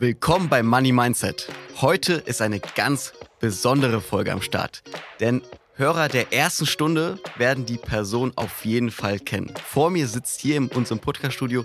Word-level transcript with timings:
Willkommen 0.00 0.48
bei 0.48 0.62
Money 0.62 0.90
Mindset. 0.90 1.48
Heute 1.80 2.14
ist 2.14 2.42
eine 2.42 2.58
ganz 2.58 3.12
besondere 3.38 4.00
Folge 4.00 4.32
am 4.32 4.42
Start. 4.42 4.82
Denn 5.20 5.40
Hörer 5.76 6.08
der 6.08 6.32
ersten 6.32 6.66
Stunde 6.66 7.18
werden 7.36 7.64
die 7.64 7.78
Person 7.78 8.32
auf 8.36 8.64
jeden 8.64 8.90
Fall 8.90 9.18
kennen. 9.18 9.52
Vor 9.64 9.90
mir 9.90 10.06
sitzt 10.08 10.40
hier 10.40 10.56
in 10.56 10.68
unserem 10.68 10.98
Podcast-Studio 10.98 11.64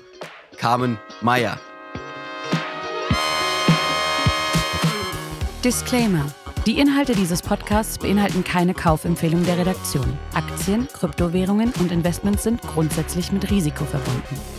Carmen 0.58 1.00
Meyer. 1.22 1.60
Disclaimer. 5.64 6.26
Die 6.66 6.80
Inhalte 6.80 7.16
dieses 7.16 7.42
Podcasts 7.42 7.98
beinhalten 7.98 8.44
keine 8.44 8.74
Kaufempfehlung 8.74 9.44
der 9.44 9.58
Redaktion. 9.58 10.18
Aktien, 10.34 10.88
Kryptowährungen 10.88 11.72
und 11.80 11.92
Investments 11.92 12.44
sind 12.44 12.62
grundsätzlich 12.62 13.32
mit 13.32 13.50
Risiko 13.50 13.86
verbunden. 13.86 14.59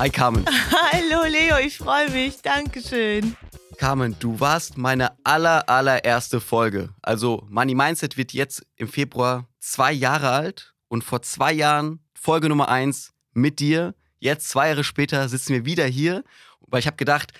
Hi 0.00 0.08
Carmen. 0.08 0.46
Hallo 0.92 1.24
Leo, 1.28 1.58
ich 1.58 1.76
freue 1.76 2.08
mich. 2.10 2.40
Dankeschön. 2.40 3.36
Carmen, 3.76 4.16
du 4.18 4.40
warst 4.40 4.78
meine 4.78 5.12
aller, 5.24 5.68
allererste 5.68 6.40
Folge. 6.40 6.88
Also 7.02 7.46
Money 7.50 7.74
Mindset 7.74 8.16
wird 8.16 8.32
jetzt 8.32 8.64
im 8.76 8.88
Februar 8.88 9.46
zwei 9.58 9.92
Jahre 9.92 10.30
alt 10.30 10.72
und 10.88 11.04
vor 11.04 11.20
zwei 11.20 11.52
Jahren 11.52 12.00
Folge 12.14 12.48
Nummer 12.48 12.70
eins 12.70 13.12
mit 13.34 13.60
dir. 13.60 13.94
Jetzt 14.20 14.48
zwei 14.48 14.68
Jahre 14.68 14.84
später 14.84 15.28
sitzen 15.28 15.52
wir 15.52 15.66
wieder 15.66 15.84
hier, 15.84 16.24
weil 16.60 16.80
ich 16.80 16.86
habe 16.86 16.96
gedacht, 16.96 17.34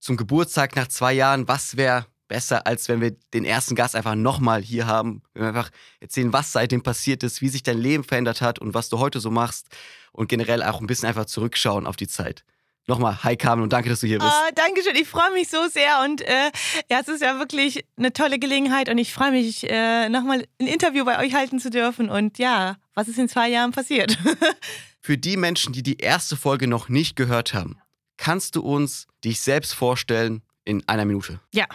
zum 0.00 0.16
Geburtstag 0.16 0.74
nach 0.74 0.88
zwei 0.88 1.12
Jahren, 1.12 1.46
was 1.46 1.76
wäre 1.76 2.06
besser, 2.32 2.66
als 2.66 2.88
wenn 2.88 3.02
wir 3.02 3.10
den 3.34 3.44
ersten 3.44 3.74
Gast 3.74 3.94
einfach 3.94 4.14
nochmal 4.14 4.62
hier 4.62 4.86
haben. 4.86 5.22
Wenn 5.34 5.42
wir 5.42 5.48
einfach 5.48 5.70
erzählen, 6.00 6.32
was 6.32 6.50
seitdem 6.50 6.82
passiert 6.82 7.22
ist, 7.22 7.42
wie 7.42 7.50
sich 7.50 7.62
dein 7.62 7.76
Leben 7.76 8.04
verändert 8.04 8.40
hat 8.40 8.58
und 8.58 8.72
was 8.72 8.88
du 8.88 8.98
heute 8.98 9.20
so 9.20 9.30
machst 9.30 9.66
und 10.12 10.28
generell 10.30 10.62
auch 10.62 10.80
ein 10.80 10.86
bisschen 10.86 11.08
einfach 11.08 11.26
zurückschauen 11.26 11.86
auf 11.86 11.96
die 11.96 12.08
Zeit. 12.08 12.42
Nochmal, 12.86 13.22
hi 13.22 13.36
Carmen 13.36 13.62
und 13.62 13.74
danke, 13.74 13.90
dass 13.90 14.00
du 14.00 14.06
hier 14.06 14.18
bist. 14.18 14.32
Oh, 14.32 14.50
danke 14.54 14.82
schön, 14.82 14.96
ich 14.96 15.06
freue 15.06 15.30
mich 15.32 15.50
so 15.50 15.68
sehr 15.68 16.02
und 16.04 16.22
äh, 16.22 16.50
ja, 16.90 17.00
es 17.00 17.08
ist 17.08 17.20
ja 17.20 17.38
wirklich 17.38 17.84
eine 17.98 18.14
tolle 18.14 18.38
Gelegenheit 18.38 18.88
und 18.88 18.96
ich 18.96 19.12
freue 19.12 19.30
mich, 19.30 19.70
äh, 19.70 20.08
nochmal 20.08 20.46
ein 20.58 20.66
Interview 20.66 21.04
bei 21.04 21.18
euch 21.22 21.34
halten 21.34 21.60
zu 21.60 21.68
dürfen 21.68 22.08
und 22.08 22.38
ja, 22.38 22.76
was 22.94 23.08
ist 23.08 23.18
in 23.18 23.28
zwei 23.28 23.50
Jahren 23.50 23.72
passiert? 23.72 24.18
Für 25.02 25.18
die 25.18 25.36
Menschen, 25.36 25.74
die 25.74 25.82
die 25.82 25.98
erste 25.98 26.34
Folge 26.34 26.66
noch 26.66 26.88
nicht 26.88 27.14
gehört 27.14 27.52
haben, 27.52 27.78
kannst 28.16 28.56
du 28.56 28.62
uns 28.62 29.06
dich 29.22 29.42
selbst 29.42 29.74
vorstellen 29.74 30.40
in 30.64 30.88
einer 30.88 31.04
Minute? 31.04 31.40
Ja, 31.52 31.66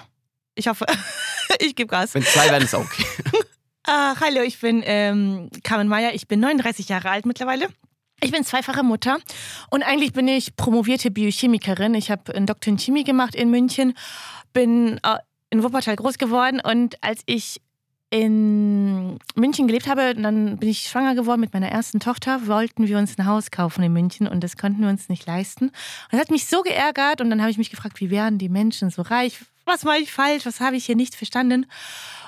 ich 0.57 0.67
hoffe, 0.67 0.85
ich 1.59 1.75
gebe 1.75 1.87
Gas. 1.87 2.13
Wenn 2.13 2.23
zwei 2.23 2.49
werden, 2.49 2.63
ist 2.63 2.75
auch 2.75 2.83
okay. 2.83 3.05
Ach, 3.83 4.19
hallo, 4.21 4.41
ich 4.41 4.59
bin 4.59 4.83
ähm, 4.85 5.49
Carmen 5.63 5.87
Meyer, 5.87 6.13
ich 6.13 6.27
bin 6.27 6.39
39 6.39 6.89
Jahre 6.89 7.09
alt 7.09 7.25
mittlerweile. 7.25 7.69
Ich 8.19 8.31
bin 8.31 8.43
zweifache 8.43 8.81
Mutter 8.81 9.19
und 9.69 9.83
eigentlich 9.83 10.11
bin 10.11 10.27
ich 10.27 10.55
promovierte 10.55 11.11
Biochemikerin. 11.11 11.93
Ich 11.93 12.09
habe 12.09 12.33
einen 12.33 12.47
Doktor 12.47 12.71
in 12.71 12.79
Chemie 12.79 13.03
gemacht 13.03 13.35
in 13.35 13.51
München, 13.51 13.93
bin 14.53 14.99
äh, 15.03 15.17
in 15.51 15.63
Wuppertal 15.63 15.95
groß 15.95 16.17
geworden 16.17 16.59
und 16.59 17.01
als 17.03 17.21
ich 17.27 17.61
in 18.09 19.19
München 19.35 19.67
gelebt 19.67 19.87
habe, 19.87 20.15
dann 20.15 20.57
bin 20.57 20.69
ich 20.69 20.87
schwanger 20.87 21.13
geworden 21.13 21.41
mit 21.41 21.53
meiner 21.53 21.69
ersten 21.69 21.99
Tochter, 21.99 22.47
wollten 22.47 22.87
wir 22.87 22.97
uns 22.97 23.17
ein 23.19 23.25
Haus 23.25 23.51
kaufen 23.51 23.83
in 23.83 23.93
München 23.93 24.27
und 24.27 24.43
das 24.43 24.57
konnten 24.57 24.81
wir 24.81 24.89
uns 24.89 25.09
nicht 25.09 25.27
leisten. 25.27 25.65
Und 25.65 25.73
das 26.11 26.21
hat 26.21 26.31
mich 26.31 26.47
so 26.47 26.63
geärgert 26.63 27.21
und 27.21 27.29
dann 27.29 27.41
habe 27.41 27.51
ich 27.51 27.57
mich 27.57 27.69
gefragt, 27.69 27.99
wie 27.99 28.09
werden 28.09 28.39
die 28.39 28.49
Menschen 28.49 28.89
so 28.89 29.03
reich? 29.03 29.41
Was 29.67 29.83
mache 29.83 29.99
ich 29.99 30.11
falsch? 30.11 30.45
Was 30.45 30.61
habe 30.61 30.77
ich 30.77 30.85
hier 30.85 30.95
nicht 30.95 31.15
verstanden? 31.15 31.67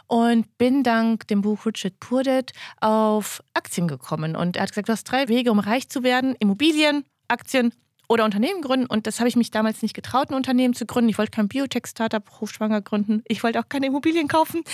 und 0.10 0.58
bin 0.58 0.82
dank 0.84 1.28
dem 1.28 1.42
Buch 1.42 1.68
Richard 1.68 2.00
Purdet 2.00 2.52
auf 2.82 3.44
Aktien 3.54 3.88
gekommen. 3.88 4.36
Und 4.36 4.56
er 4.56 4.64
hat 4.64 4.70
gesagt, 4.70 4.90
du 4.90 4.94
hast 4.94 5.04
drei 5.04 5.28
Wege, 5.28 5.52
um 5.52 5.60
reich 5.60 5.88
zu 5.88 6.02
werden. 6.02 6.36
Immobilien, 6.40 7.06
Aktien 7.28 7.74
oder 8.08 8.26
Unternehmen 8.26 8.64
gründen. 8.64 8.88
Und 8.88 9.06
das 9.06 9.20
habe 9.20 9.30
ich 9.30 9.36
mich 9.36 9.52
damals 9.52 9.84
nicht 9.84 9.94
getraut, 9.94 10.32
ein 10.32 10.34
Unternehmen 10.34 10.74
zu 10.74 10.88
gründen. 10.88 11.10
Ich 11.10 11.20
wollte 11.20 11.32
kein 11.32 11.48
Biotech-Startup 11.48 12.28
hochschwanger 12.42 12.82
gründen. 12.82 13.22
Ich 13.28 13.44
wollte 13.44 13.60
auch 13.60 13.70
keine 13.70 13.86
Immobilien 13.86 14.28
kaufen. 14.28 14.62
Und 14.62 14.66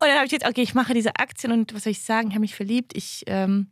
dann 0.00 0.16
habe 0.16 0.24
ich 0.24 0.32
jetzt, 0.32 0.46
okay, 0.46 0.62
ich 0.62 0.74
mache 0.74 0.94
diese 0.94 1.16
Aktien 1.16 1.52
und 1.52 1.74
was 1.74 1.84
soll 1.84 1.90
ich 1.90 2.02
sagen, 2.02 2.28
ich 2.28 2.34
habe 2.34 2.40
mich 2.40 2.54
verliebt. 2.54 2.96
Ich 2.96 3.24
ähm, 3.26 3.68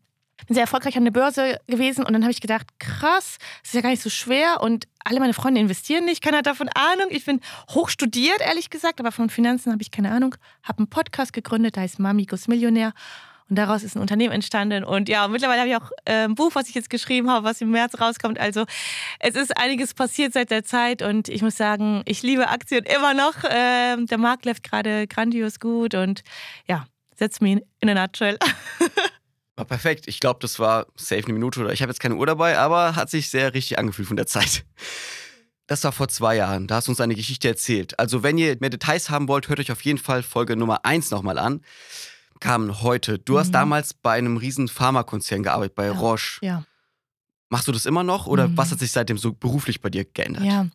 bin 0.46 0.54
sehr 0.54 0.62
erfolgreich 0.62 0.96
an 0.96 1.04
der 1.04 1.10
Börse 1.10 1.60
gewesen 1.66 2.04
und 2.04 2.12
dann 2.12 2.22
habe 2.22 2.32
ich 2.32 2.40
gedacht, 2.40 2.66
krass, 2.78 3.38
das 3.62 3.70
ist 3.70 3.74
ja 3.74 3.80
gar 3.80 3.90
nicht 3.90 4.02
so 4.02 4.10
schwer 4.10 4.60
und 4.60 4.86
alle 5.04 5.20
meine 5.20 5.34
Freunde 5.34 5.60
investieren 5.60 6.04
nicht, 6.04 6.22
keiner 6.22 6.38
hat 6.38 6.46
davon 6.46 6.68
Ahnung. 6.68 7.08
Ich 7.10 7.24
bin 7.24 7.40
hochstudiert, 7.70 8.40
ehrlich 8.40 8.70
gesagt, 8.70 9.00
aber 9.00 9.12
von 9.12 9.30
Finanzen 9.30 9.72
habe 9.72 9.82
ich 9.82 9.90
keine 9.90 10.10
Ahnung. 10.10 10.34
Habe 10.62 10.78
einen 10.78 10.90
Podcast 10.90 11.32
gegründet, 11.32 11.76
der 11.76 11.84
heißt 11.84 11.98
Mamigos 11.98 12.48
Millionär 12.48 12.92
und 13.48 13.56
daraus 13.56 13.82
ist 13.82 13.96
ein 13.96 14.00
Unternehmen 14.00 14.34
entstanden. 14.34 14.84
Und 14.84 15.08
ja, 15.08 15.26
mittlerweile 15.28 15.60
habe 15.60 15.70
ich 15.70 15.76
auch 15.76 15.90
äh, 16.04 16.24
ein 16.24 16.34
Buch, 16.34 16.50
was 16.54 16.68
ich 16.68 16.74
jetzt 16.74 16.90
geschrieben 16.90 17.30
habe, 17.30 17.44
was 17.44 17.60
im 17.60 17.70
März 17.70 18.00
rauskommt. 18.00 18.38
Also 18.38 18.66
es 19.20 19.34
ist 19.34 19.56
einiges 19.56 19.94
passiert 19.94 20.34
seit 20.34 20.50
der 20.50 20.64
Zeit 20.64 21.02
und 21.02 21.28
ich 21.28 21.42
muss 21.42 21.56
sagen, 21.56 22.02
ich 22.04 22.22
liebe 22.22 22.48
Aktien 22.48 22.84
immer 22.84 23.14
noch. 23.14 23.44
Äh, 23.44 23.96
der 24.04 24.18
Markt 24.18 24.44
läuft 24.44 24.62
gerade 24.62 25.06
grandios 25.06 25.60
gut 25.60 25.94
und 25.94 26.22
ja, 26.66 26.84
setzt 27.16 27.40
mich 27.40 27.62
in 27.80 27.88
a 27.88 27.94
nutshell. 27.94 28.38
War 29.58 29.64
perfekt. 29.64 30.04
Ich 30.06 30.20
glaube, 30.20 30.38
das 30.40 30.60
war 30.60 30.86
safe 30.94 31.24
eine 31.24 31.32
Minute 31.32 31.58
oder 31.58 31.72
ich 31.72 31.82
habe 31.82 31.90
jetzt 31.90 31.98
keine 31.98 32.14
Uhr 32.14 32.26
dabei, 32.26 32.56
aber 32.58 32.94
hat 32.94 33.10
sich 33.10 33.28
sehr 33.28 33.54
richtig 33.54 33.76
angefühlt 33.76 34.06
von 34.06 34.16
der 34.16 34.28
Zeit. 34.28 34.64
Das 35.66 35.82
war 35.82 35.90
vor 35.90 36.06
zwei 36.06 36.36
Jahren. 36.36 36.68
Da 36.68 36.76
hast 36.76 36.86
du 36.86 36.92
uns 36.92 37.00
eine 37.00 37.16
Geschichte 37.16 37.48
erzählt. 37.48 37.98
Also, 37.98 38.22
wenn 38.22 38.38
ihr 38.38 38.56
mehr 38.60 38.70
Details 38.70 39.10
haben 39.10 39.26
wollt, 39.26 39.48
hört 39.48 39.58
euch 39.58 39.72
auf 39.72 39.82
jeden 39.82 39.98
Fall 39.98 40.22
Folge 40.22 40.56
Nummer 40.56 40.84
1 40.84 41.10
nochmal 41.10 41.38
an. 41.38 41.62
Carmen, 42.38 42.82
heute. 42.82 43.18
Du 43.18 43.32
mhm. 43.32 43.38
hast 43.38 43.50
damals 43.50 43.94
bei 43.94 44.12
einem 44.12 44.36
riesen 44.36 44.68
Pharmakonzern 44.68 45.42
gearbeitet, 45.42 45.74
bei 45.74 45.86
ja. 45.86 45.92
Roche. 45.92 46.38
Ja. 46.40 46.62
Machst 47.48 47.66
du 47.66 47.72
das 47.72 47.84
immer 47.84 48.04
noch 48.04 48.28
oder 48.28 48.46
mhm. 48.46 48.56
was 48.56 48.70
hat 48.70 48.78
sich 48.78 48.92
seitdem 48.92 49.18
so 49.18 49.32
beruflich 49.32 49.80
bei 49.80 49.90
dir 49.90 50.04
geändert? 50.04 50.44
Ja. 50.44 50.68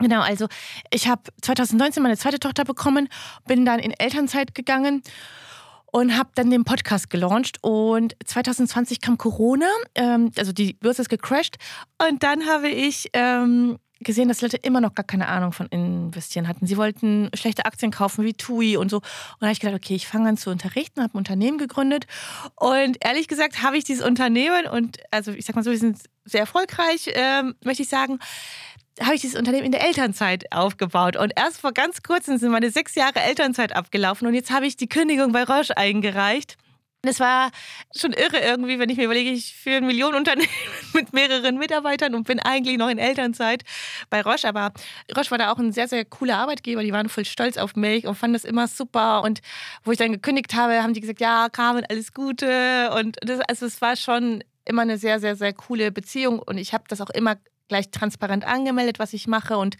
Genau, 0.00 0.22
also 0.22 0.48
ich 0.90 1.06
habe 1.06 1.22
2019 1.40 2.02
meine 2.02 2.16
zweite 2.16 2.40
Tochter 2.40 2.64
bekommen, 2.64 3.08
bin 3.46 3.64
dann 3.64 3.78
in 3.78 3.92
Elternzeit 3.92 4.56
gegangen 4.56 5.04
und 5.94 6.18
habe 6.18 6.30
dann 6.34 6.50
den 6.50 6.64
Podcast 6.64 7.08
gelauncht. 7.08 7.58
Und 7.62 8.16
2020 8.24 9.00
kam 9.00 9.16
Corona, 9.16 9.68
ähm, 9.94 10.32
also 10.36 10.52
die 10.52 10.72
Börse 10.72 11.02
ist 11.02 11.08
gecrashed. 11.08 11.56
Und 12.02 12.24
dann 12.24 12.48
habe 12.48 12.68
ich 12.68 13.10
ähm, 13.12 13.78
gesehen, 14.00 14.26
dass 14.26 14.42
Leute 14.42 14.56
immer 14.56 14.80
noch 14.80 14.96
gar 14.96 15.04
keine 15.04 15.28
Ahnung 15.28 15.52
von 15.52 15.68
investieren 15.68 16.48
hatten. 16.48 16.66
Sie 16.66 16.76
wollten 16.76 17.30
schlechte 17.34 17.64
Aktien 17.64 17.92
kaufen 17.92 18.24
wie 18.24 18.34
TUI 18.34 18.76
und 18.76 18.90
so. 18.90 18.96
Und 18.96 19.04
da 19.38 19.46
habe 19.46 19.52
ich 19.52 19.60
gedacht, 19.60 19.76
okay, 19.76 19.94
ich 19.94 20.08
fange 20.08 20.28
an 20.28 20.36
zu 20.36 20.50
unterrichten, 20.50 21.00
habe 21.00 21.14
ein 21.14 21.18
Unternehmen 21.18 21.58
gegründet. 21.58 22.06
Und 22.56 22.96
ehrlich 22.98 23.28
gesagt 23.28 23.62
habe 23.62 23.76
ich 23.76 23.84
dieses 23.84 24.04
Unternehmen 24.04 24.66
und 24.66 24.98
also 25.12 25.30
ich 25.30 25.44
sag 25.44 25.54
mal 25.54 25.62
so, 25.62 25.70
wir 25.70 25.78
sind 25.78 25.98
sehr 26.24 26.40
erfolgreich, 26.40 27.08
ähm, 27.14 27.54
möchte 27.62 27.84
ich 27.84 27.88
sagen 27.88 28.18
habe 29.00 29.14
ich 29.14 29.20
dieses 29.20 29.38
Unternehmen 29.38 29.66
in 29.66 29.72
der 29.72 29.84
Elternzeit 29.84 30.52
aufgebaut. 30.52 31.16
Und 31.16 31.32
erst 31.36 31.60
vor 31.60 31.72
ganz 31.72 32.02
kurzem 32.02 32.38
sind 32.38 32.50
meine 32.50 32.70
sechs 32.70 32.94
Jahre 32.94 33.20
Elternzeit 33.20 33.74
abgelaufen 33.74 34.26
und 34.26 34.34
jetzt 34.34 34.50
habe 34.50 34.66
ich 34.66 34.76
die 34.76 34.88
Kündigung 34.88 35.32
bei 35.32 35.44
Roche 35.44 35.76
eingereicht. 35.76 36.56
Es 37.06 37.20
war 37.20 37.50
schon 37.94 38.12
irre 38.12 38.38
irgendwie, 38.38 38.78
wenn 38.78 38.88
ich 38.88 38.96
mir 38.96 39.04
überlege, 39.04 39.30
ich 39.30 39.54
führe 39.54 39.76
ein 39.76 39.86
Millionenunternehmen 39.86 40.50
mit 40.94 41.12
mehreren 41.12 41.58
Mitarbeitern 41.58 42.14
und 42.14 42.26
bin 42.26 42.40
eigentlich 42.40 42.78
noch 42.78 42.88
in 42.88 42.98
Elternzeit 42.98 43.62
bei 44.10 44.22
Roche. 44.22 44.48
Aber 44.48 44.72
Roche 45.14 45.30
war 45.30 45.38
da 45.38 45.52
auch 45.52 45.58
ein 45.58 45.72
sehr, 45.72 45.88
sehr 45.88 46.04
cooler 46.04 46.38
Arbeitgeber. 46.38 46.82
Die 46.82 46.92
waren 46.92 47.08
voll 47.08 47.24
stolz 47.24 47.56
auf 47.56 47.76
mich 47.76 48.06
und 48.06 48.14
fanden 48.14 48.34
das 48.34 48.44
immer 48.44 48.68
super. 48.68 49.22
Und 49.22 49.40
wo 49.82 49.92
ich 49.92 49.98
dann 49.98 50.12
gekündigt 50.12 50.54
habe, 50.54 50.82
haben 50.82 50.94
die 50.94 51.00
gesagt, 51.00 51.20
ja, 51.20 51.48
Carmen, 51.50 51.84
alles 51.88 52.12
Gute. 52.12 52.90
Und 52.96 53.18
das, 53.20 53.40
also 53.40 53.66
es 53.66 53.80
war 53.80 53.96
schon 53.96 54.42
immer 54.64 54.82
eine 54.82 54.96
sehr, 54.96 55.20
sehr, 55.20 55.36
sehr 55.36 55.52
coole 55.52 55.92
Beziehung. 55.92 56.38
Und 56.38 56.58
ich 56.58 56.72
habe 56.72 56.84
das 56.88 57.00
auch 57.00 57.10
immer 57.10 57.36
gleich 57.68 57.90
transparent 57.90 58.44
angemeldet, 58.44 58.98
was 58.98 59.12
ich 59.12 59.26
mache. 59.26 59.56
Und 59.56 59.76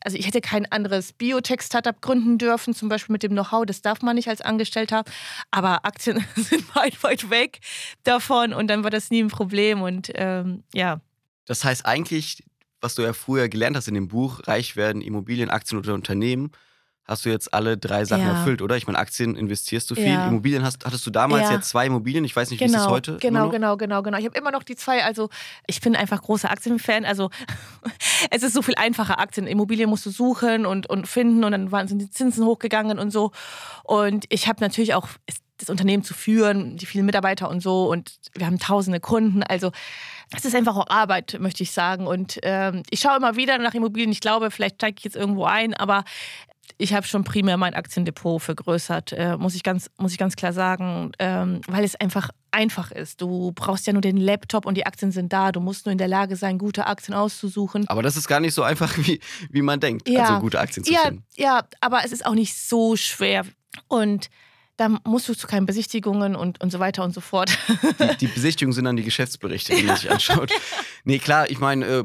also 0.00 0.16
ich 0.16 0.26
hätte 0.26 0.40
kein 0.40 0.70
anderes 0.70 1.12
Biotech-Startup 1.12 2.00
gründen 2.00 2.38
dürfen, 2.38 2.74
zum 2.74 2.88
Beispiel 2.88 3.12
mit 3.12 3.22
dem 3.22 3.32
Know-how, 3.32 3.64
das 3.64 3.82
darf 3.82 4.02
man 4.02 4.16
nicht 4.16 4.28
als 4.28 4.40
Angestellter. 4.40 5.04
Aber 5.50 5.84
Aktien 5.84 6.24
sind 6.36 6.74
weit, 6.74 7.02
weit 7.02 7.30
weg 7.30 7.60
davon 8.02 8.52
und 8.52 8.68
dann 8.68 8.84
war 8.84 8.90
das 8.90 9.10
nie 9.10 9.22
ein 9.22 9.28
Problem. 9.28 9.82
Und 9.82 10.10
ähm, 10.14 10.64
ja. 10.72 11.00
Das 11.46 11.64
heißt 11.64 11.86
eigentlich, 11.86 12.44
was 12.80 12.94
du 12.94 13.02
ja 13.02 13.12
früher 13.12 13.48
gelernt 13.48 13.76
hast 13.76 13.88
in 13.88 13.94
dem 13.94 14.08
Buch, 14.08 14.46
reich 14.46 14.76
werden, 14.76 15.00
Immobilien, 15.00 15.50
Aktien 15.50 15.78
oder 15.78 15.94
Unternehmen, 15.94 16.52
hast 17.06 17.24
du 17.24 17.28
jetzt 17.28 17.52
alle 17.52 17.76
drei 17.76 18.04
Sachen 18.04 18.24
ja. 18.26 18.38
erfüllt, 18.38 18.62
oder? 18.62 18.76
Ich 18.76 18.86
meine, 18.86 18.98
Aktien 18.98 19.36
investierst 19.36 19.90
du 19.90 19.94
viel. 19.94 20.06
Ja. 20.06 20.28
Immobilien 20.28 20.64
hast, 20.64 20.84
hattest 20.86 21.06
du 21.06 21.10
damals 21.10 21.44
ja. 21.44 21.52
ja. 21.52 21.60
zwei 21.60 21.86
Immobilien. 21.86 22.24
Ich 22.24 22.34
weiß 22.34 22.50
nicht, 22.50 22.60
genau. 22.60 22.72
wie 22.72 22.74
ist 22.74 22.78
das 22.78 22.84
genau, 22.84 22.94
heute? 22.94 23.16
Genau, 23.18 23.50
genau, 23.50 23.76
genau, 23.76 24.02
genau. 24.02 24.18
Ich 24.18 24.24
habe 24.24 24.38
immer 24.38 24.50
noch 24.50 24.62
die 24.62 24.76
zwei. 24.76 25.04
Also 25.04 25.28
ich 25.66 25.80
bin 25.80 25.96
einfach 25.96 26.22
großer 26.22 26.50
Aktienfan. 26.50 27.04
Also 27.04 27.30
es 28.30 28.42
ist 28.42 28.54
so 28.54 28.62
viel 28.62 28.74
einfacher 28.76 29.18
Aktien. 29.18 29.46
Immobilien 29.46 29.90
musst 29.90 30.06
du 30.06 30.10
suchen 30.10 30.64
und, 30.64 30.88
und 30.88 31.06
finden 31.06 31.44
und 31.44 31.52
dann 31.52 31.70
waren, 31.72 31.88
sind 31.88 32.00
die 32.00 32.10
Zinsen 32.10 32.44
hochgegangen 32.44 32.98
und 32.98 33.10
so. 33.10 33.32
Und 33.82 34.24
ich 34.30 34.48
habe 34.48 34.60
natürlich 34.62 34.94
auch 34.94 35.08
das 35.58 35.70
Unternehmen 35.70 36.02
zu 36.02 36.14
führen, 36.14 36.76
die 36.78 36.86
vielen 36.86 37.06
Mitarbeiter 37.06 37.48
und 37.48 37.60
so. 37.60 37.90
Und 37.90 38.18
wir 38.34 38.46
haben 38.46 38.58
tausende 38.58 38.98
Kunden. 38.98 39.42
Also 39.42 39.72
es 40.34 40.44
ist 40.44 40.54
einfach 40.54 40.76
auch 40.76 40.88
Arbeit, 40.88 41.36
möchte 41.38 41.62
ich 41.62 41.72
sagen. 41.72 42.06
Und 42.06 42.38
ähm, 42.42 42.82
ich 42.90 43.00
schaue 43.00 43.16
immer 43.16 43.36
wieder 43.36 43.58
nach 43.58 43.74
Immobilien. 43.74 44.10
Ich 44.10 44.20
glaube, 44.20 44.50
vielleicht 44.50 44.76
steige 44.76 44.96
ich 44.98 45.04
jetzt 45.04 45.16
irgendwo 45.16 45.44
ein, 45.44 45.74
aber 45.74 46.04
ich 46.78 46.92
habe 46.94 47.06
schon 47.06 47.24
primär 47.24 47.56
mein 47.56 47.74
Aktiendepot 47.74 48.42
vergrößert, 48.42 49.12
äh, 49.12 49.36
muss, 49.36 49.54
ich 49.54 49.62
ganz, 49.62 49.90
muss 49.98 50.12
ich 50.12 50.18
ganz 50.18 50.34
klar 50.36 50.52
sagen, 50.52 51.12
ähm, 51.18 51.60
weil 51.68 51.84
es 51.84 51.94
einfach 51.96 52.30
einfach 52.50 52.90
ist. 52.92 53.20
Du 53.20 53.52
brauchst 53.52 53.86
ja 53.86 53.92
nur 53.92 54.02
den 54.02 54.16
Laptop 54.16 54.64
und 54.66 54.76
die 54.76 54.86
Aktien 54.86 55.10
sind 55.12 55.32
da. 55.32 55.50
Du 55.52 55.60
musst 55.60 55.86
nur 55.86 55.92
in 55.92 55.98
der 55.98 56.06
Lage 56.08 56.36
sein, 56.36 56.56
gute 56.58 56.86
Aktien 56.86 57.14
auszusuchen. 57.14 57.88
Aber 57.88 58.02
das 58.02 58.16
ist 58.16 58.28
gar 58.28 58.38
nicht 58.40 58.54
so 58.54 58.62
einfach, 58.62 58.96
wie, 58.98 59.20
wie 59.50 59.62
man 59.62 59.80
denkt, 59.80 60.08
Ja. 60.08 60.22
also 60.22 60.40
gute 60.40 60.60
Aktien 60.60 60.84
zu 60.84 60.92
Ja, 60.92 61.00
finden. 61.06 61.24
ja, 61.36 61.62
aber 61.80 62.04
es 62.04 62.12
ist 62.12 62.24
auch 62.24 62.34
nicht 62.34 62.56
so 62.56 62.94
schwer. 62.96 63.44
Und 63.88 64.30
da 64.76 64.88
musst 65.04 65.28
du 65.28 65.34
zu 65.34 65.46
keinen 65.46 65.66
Besichtigungen 65.66 66.34
und, 66.36 66.60
und 66.60 66.70
so 66.72 66.78
weiter 66.80 67.04
und 67.04 67.14
so 67.14 67.20
fort. 67.20 67.56
Die, 68.00 68.16
die 68.20 68.26
Besichtigungen 68.28 68.72
sind 68.72 68.84
dann 68.84 68.96
die 68.96 69.04
Geschäftsberichte, 69.04 69.74
die 69.74 69.82
man 69.84 69.96
sich 69.96 70.10
anschaut. 70.10 70.50
Nee, 71.06 71.18
klar, 71.18 71.50
ich 71.50 71.58
meine, 71.60 71.84
äh, 71.84 72.04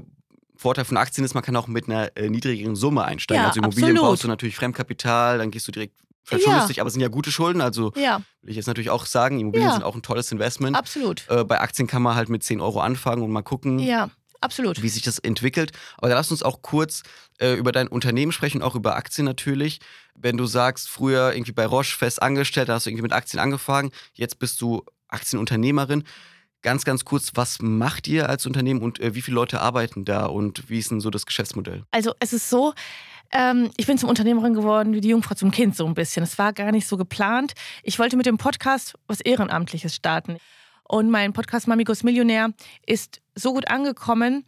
Vorteil 0.60 0.84
von 0.86 0.98
Aktien 0.98 1.24
ist, 1.24 1.34
man 1.34 1.44
kann 1.44 1.56
auch 1.56 1.68
mit 1.68 1.88
einer 1.88 2.16
äh, 2.18 2.30
niedrigeren 2.30 2.76
Summe 2.76 3.06
einsteigen. 3.06 3.44
Ja, 3.44 3.48
also 3.48 3.60
Immobilien 3.62 3.92
absolut. 3.92 4.10
brauchst 4.12 4.24
du 4.26 4.28
natürlich 4.28 4.56
Fremdkapital, 4.58 5.38
dann 5.38 5.52
gehst 5.52 5.66
du 5.68 5.72
direkt 5.72 5.96
verschuldest 6.26 6.64
Ja. 6.64 6.68
dich, 6.68 6.82
aber 6.82 6.88
es 6.90 6.94
sind 6.94 7.02
ja 7.02 7.08
gute 7.08 7.32
Schulden, 7.32 7.62
also 7.62 7.94
ja, 7.96 8.18
will 8.42 8.52
ich 8.52 8.58
jetzt 8.58 8.68
natürlich 8.68 8.90
auch 8.90 9.06
sagen, 9.06 9.40
Immobilien 9.40 9.72
sind 9.72 9.84
auch 9.84 9.96
ein 9.96 10.02
tolles 10.02 10.32
Investment. 10.34 10.76
absolut. 10.76 11.24
Äh, 11.30 11.46
bei 11.46 11.62
Aktien 11.62 11.88
kann 11.88 12.02
man 12.02 12.16
halt 12.16 12.28
mit 12.30 12.44
10 12.44 12.60
Euro 12.60 12.82
anfangen 12.82 13.22
und 13.24 13.32
mal 13.32 13.42
gucken, 13.42 13.80
Ja, 13.80 14.10
absolut. 14.42 14.84
wie 14.84 14.90
sich 14.90 15.02
das 15.02 15.18
entwickelt. 15.20 15.72
Aber 15.98 16.10
lass 16.10 16.30
uns 16.30 16.44
auch 16.44 16.62
kurz 16.62 17.04
äh, 17.40 17.54
über 17.54 17.72
dein 17.72 17.88
Unternehmen 17.88 18.32
sprechen, 18.34 18.62
auch 18.62 18.76
über 18.76 18.96
Aktien 18.98 19.24
natürlich. 19.26 19.80
Wenn 20.14 20.36
du 20.36 20.46
sagst, 20.46 20.90
früher 20.90 21.34
irgendwie 21.34 21.54
bei 21.54 21.66
Roche 21.66 21.96
fest 21.98 22.22
angestellt, 22.22 22.68
da 22.68 22.74
hast 22.74 22.86
du 22.86 22.90
irgendwie 22.90 23.04
mit 23.04 23.14
Aktien 23.14 23.40
angefangen, 23.40 23.92
jetzt 24.14 24.38
bist 24.40 24.60
du 24.62 24.84
Aktienunternehmerin. 25.08 26.04
Ganz, 26.62 26.84
ganz 26.84 27.06
kurz, 27.06 27.32
was 27.36 27.62
macht 27.62 28.08
ihr 28.08 28.28
als 28.28 28.46
Unternehmen 28.46 28.82
und 28.82 29.00
äh, 29.00 29.16
wie 29.16 29.22
viele 29.22 29.36
Leute 29.36 29.62
arbeiten 29.62 30.04
da 30.04 30.26
und 30.26 30.70
wie 30.70 30.80
ist 30.80 30.92
denn 30.92 31.00
so 31.00 31.10
das 31.10 31.26
Geschäftsmodell? 31.26 31.84
Also 31.92 32.14
es 32.20 32.34
ist 32.34 32.50
so, 32.50 32.74
ähm, 33.32 33.72
ich 33.78 33.88
bin 33.88 33.98
zum 33.98 34.10
Unternehmerin 34.10 34.54
geworden 34.54 34.94
wie 34.94 35.00
die 35.00 35.10
Jungfrau 35.10 35.36
zum 35.36 35.52
Kind 35.52 35.78
so 35.78 35.86
ein 35.86 35.94
bisschen. 35.94 36.24
Es 36.24 36.38
war 36.38 36.52
gar 36.52 36.72
nicht 36.74 36.88
so 36.88 36.98
geplant. 36.98 37.54
Ich 37.84 37.98
wollte 37.98 38.18
mit 38.18 38.26
dem 38.26 38.38
Podcast 38.38 38.96
was 39.08 39.22
Ehrenamtliches 39.22 39.96
starten. 39.96 40.38
Und 40.84 41.10
mein 41.10 41.34
Podcast 41.34 41.68
Mamigos 41.68 42.04
Millionär 42.04 42.50
ist 42.86 43.22
so 43.36 43.54
gut 43.54 43.70
angekommen. 43.70 44.44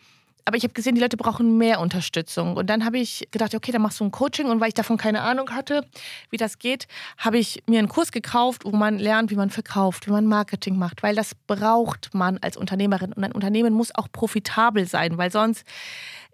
Aber 0.46 0.58
ich 0.58 0.64
habe 0.64 0.74
gesehen, 0.74 0.96
die 0.96 1.02
Leute 1.02 1.18
brauchen 1.18 1.58
mehr 1.58 1.80
Unterstützung. 1.80 2.56
Und 2.56 2.70
dann 2.70 2.86
habe 2.86 2.98
ich 2.98 3.28
gedacht, 3.32 3.54
okay, 3.56 3.72
dann 3.72 3.82
machst 3.82 4.00
du 4.00 4.04
ein 4.04 4.12
Coaching. 4.12 4.48
Und 4.48 4.60
weil 4.60 4.70
ich 4.70 4.74
davon 4.74 4.98
keine 4.98 5.22
Ahnung 5.22 5.52
hatte, 5.52 5.86
wie 6.30 6.38
das 6.38 6.60
geht, 6.60 6.88
habe 7.18 7.38
ich 7.38 7.64
mir 7.68 7.80
einen 7.80 7.90
Kurs 7.90 8.12
gekauft, 8.12 8.66
wo 8.66 8.72
man 8.72 9.00
lernt, 9.00 9.32
wie 9.32 9.36
man 9.36 9.50
verkauft, 9.50 10.08
wie 10.08 10.12
man 10.12 10.26
Marketing 10.26 10.78
macht. 10.78 11.04
Weil 11.04 11.16
das 11.16 11.36
braucht 11.48 12.14
man 12.14 12.38
als 12.40 12.58
Unternehmerin. 12.58 13.14
Und 13.14 13.24
ein 13.24 13.32
Unternehmen 13.32 13.74
muss 13.74 13.94
auch 13.94 14.08
profitabel 14.12 14.88
sein, 14.88 15.18
weil 15.18 15.32
sonst 15.32 15.64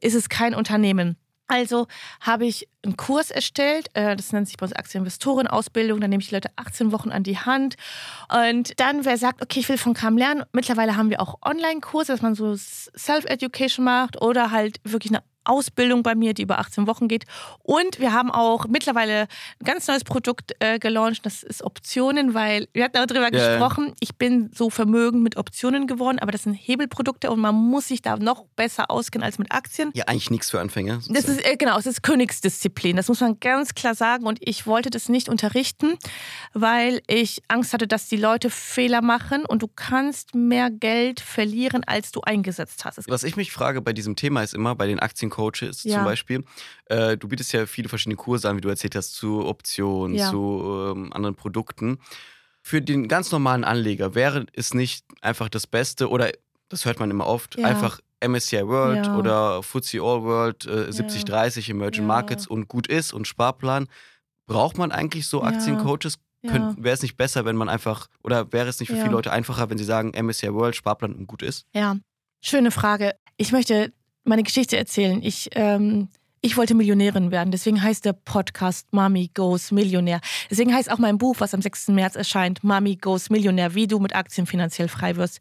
ist 0.02 0.16
es 0.16 0.30
kein 0.30 0.56
Unternehmen. 0.56 1.18
Also 1.48 1.88
habe 2.20 2.46
ich 2.46 2.68
einen 2.84 2.98
Kurs 2.98 3.32
erstellt, 3.32 3.90
äh, 3.94 4.16
das 4.16 4.34
nennt 4.34 4.48
sich 4.48 4.58
bei 4.58 4.66
uns 4.66 4.74
Aktieninvestorenausbildung, 4.74 6.02
da 6.02 6.08
nehme 6.08 6.22
ich 6.22 6.30
die 6.30 6.36
Leute 6.36 6.50
18 6.58 6.92
Wochen 6.92 7.10
an 7.10 7.24
die 7.24 7.38
Hand. 7.38 7.76
Und 8.30 8.80
dann, 8.80 9.06
wer 9.06 9.18
sagt, 9.18 9.42
okay, 9.42 9.62
ich 9.62 9.70
will 9.70 9.78
von 9.78 9.94
Kam 9.94 10.18
lernen, 10.18 10.44
mittlerweile 10.52 10.98
haben 10.98 11.10
wir 11.10 11.22
auch 11.22 11.36
Online-Kurse, 11.42 12.12
dass 12.12 12.22
man 12.22 12.36
so 12.36 12.56
Self-Education 12.56 13.86
macht 13.86 14.22
oder 14.22 14.52
halt 14.52 14.80
wirklich 14.84 15.12
eine 15.14 15.24
Ausbildung 15.48 16.04
bei 16.04 16.16
mir, 16.16 16.34
die 16.34 16.44
über 16.44 16.60
18 16.60 16.88
Wochen 16.88 17.08
geht. 17.08 17.26
Und 17.64 18.00
wir 18.00 18.14
haben 18.14 18.32
auch 18.32 18.68
mittlerweile 18.68 19.28
ein 19.60 19.66
ganz 19.66 19.88
neues 19.88 20.04
Produkt 20.04 20.54
äh, 20.60 20.80
gelauncht, 20.80 21.26
das 21.26 21.44
ist 21.44 21.64
Optionen, 21.64 22.34
weil 22.34 22.68
wir 22.74 22.84
hatten 22.84 22.98
darüber 23.08 23.34
ja. 23.34 23.58
gesprochen, 23.58 23.94
ich 24.00 24.16
bin 24.16 24.52
so 24.54 24.70
vermögend 24.70 25.24
mit 25.24 25.38
Optionen 25.38 25.88
geworden, 25.88 26.20
aber 26.20 26.32
das 26.32 26.44
sind 26.44 26.54
Hebelprodukte 26.54 27.32
und 27.32 27.40
man 27.40 27.56
muss 27.56 27.88
sich 27.88 28.02
da 28.02 28.18
noch 28.18 28.46
besser 28.56 28.90
auskennen 28.92 29.26
als 29.26 29.40
mit 29.40 29.52
Aktien. 29.52 29.92
Ja, 29.94 30.06
eigentlich 30.06 30.32
nichts 30.32 30.52
für 30.52 30.60
Anfänger. 30.60 31.00
Das 31.10 31.26
ist, 31.26 31.46
äh, 31.46 31.56
genau, 31.58 31.78
es 31.78 31.86
ist 31.86 32.04
Königsdisziplin. 32.04 32.96
Das 32.96 33.08
muss 33.08 33.22
man 33.22 33.40
ganz 33.40 33.76
klar 33.76 33.96
sagen. 33.96 34.26
Und 34.26 34.40
ich 34.42 34.68
wollte 34.68 34.90
das 34.90 35.10
nicht 35.10 35.30
unterrichten, 35.30 35.98
weil 36.54 37.02
ich 37.08 37.42
Angst 37.48 37.74
hatte, 37.74 37.88
dass 37.88 38.08
die 38.08 38.18
Leute 38.18 38.50
Fehler 38.50 39.02
machen 39.02 39.46
und 39.46 39.62
du 39.62 39.68
kannst 39.68 40.36
mehr 40.36 40.70
Geld 40.70 41.20
verlieren, 41.20 41.84
als 41.86 42.12
du 42.12 42.22
eingesetzt 42.22 42.86
hast. 42.86 43.10
Was 43.10 43.24
ich 43.24 43.36
mich 43.36 43.52
frage 43.52 43.82
bei 43.82 43.94
diesem 43.94 44.16
Thema 44.16 44.44
ist 44.44 44.54
immer, 44.54 44.76
bei 44.76 44.88
den 44.88 45.00
Aktiencoaches 45.38 45.84
Ja. 45.84 45.96
zum 45.98 46.04
Beispiel, 46.06 46.44
äh, 46.86 47.18
du 47.18 47.28
bietest 47.28 47.54
ja 47.54 47.66
viele 47.66 47.90
verschiedene 47.90 48.16
Kurse 48.16 48.50
an, 48.50 48.58
wie 48.58 48.62
du 48.62 48.70
erzählt 48.70 48.96
hast, 48.96 49.14
zu 49.14 49.46
Optionen, 49.46 50.16
Ja. 50.18 50.30
zu 50.30 50.94
ähm, 50.96 51.14
anderen 51.14 51.36
Produkten. 51.36 52.00
Für 52.62 52.82
den 52.82 53.08
ganz 53.08 53.32
normalen 53.32 53.64
Anleger 53.64 54.16
wäre 54.16 54.46
es 54.54 54.74
nicht 54.74 55.06
einfach 55.22 55.50
das 55.50 55.68
Beste 55.68 56.10
oder 56.10 56.32
das 56.70 56.86
hört 56.86 57.00
man 57.00 57.12
immer 57.12 57.28
oft, 57.28 57.58
Ja. 57.58 57.66
einfach 57.66 58.00
MSCI 58.20 58.68
World 58.68 59.10
oder 59.14 59.62
FTSE 59.62 60.00
All 60.02 60.24
World 60.24 60.66
äh, 60.66 60.90
70-30 60.92 61.70
Emerging. 61.70 62.06
Markets 62.06 62.48
und 62.48 62.68
gut 62.68 62.88
ist 62.88 63.14
und 63.14 63.28
Sparplan. 63.28 63.88
Braucht 64.48 64.78
man 64.78 64.92
eigentlich 64.92 65.28
so. 65.28 65.44
Aktiencoaches? 65.44 66.18
Ja. 66.44 66.74
Wäre 66.78 66.94
es 66.94 67.02
nicht 67.02 67.18
besser, 67.18 67.46
wenn 67.46 67.56
man 67.56 67.68
einfach, 67.68 68.08
oder 68.24 68.52
wäre 68.54 68.68
es 68.70 68.80
nicht 68.80 68.90
für 68.90 68.96
Ja. 68.96 69.02
viele 69.02 69.14
Leute 69.14 69.32
einfacher, 69.32 69.70
wenn 69.70 69.78
sie 69.78 69.84
sagen, 69.84 70.14
MSCI 70.14 70.54
World, 70.54 70.76
Sparplan 70.76 71.14
und 71.14 71.28
gut 71.28 71.42
ist? 71.42 71.66
Ja, 71.74 71.98
schöne 72.42 72.72
Frage. 72.72 73.16
Ich 73.38 73.52
möchte 73.52 73.92
meine 74.28 74.44
Geschichte 74.44 74.78
erzählen. 74.78 75.22
Ich, 75.24 75.50
ähm, 75.54 76.10
ich 76.42 76.58
wollte 76.58 76.76
Millionärin 76.76 77.32
werden. 77.32 77.52
Deswegen 77.52 77.82
heißt 77.82 78.06
der 78.06 78.14
Podcast 78.14 78.88
Mami 78.92 79.32
Goes 79.34 79.72
Millionär. 79.72 80.22
Deswegen 80.50 80.74
heißt 80.74 80.92
auch 80.92 81.00
mein 81.00 81.18
Buch, 81.18 81.38
was 81.40 81.54
am 81.54 81.62
6. 81.62 81.90
März 81.90 82.16
erscheint, 82.16 82.64
Mami 82.64 82.96
Goes 82.96 83.30
Millionär, 83.30 83.74
wie 83.74 83.88
du 83.88 84.00
mit 84.00 84.16
Aktien 84.16 84.46
finanziell 84.46 84.88
frei 84.88 85.16
wirst. 85.16 85.40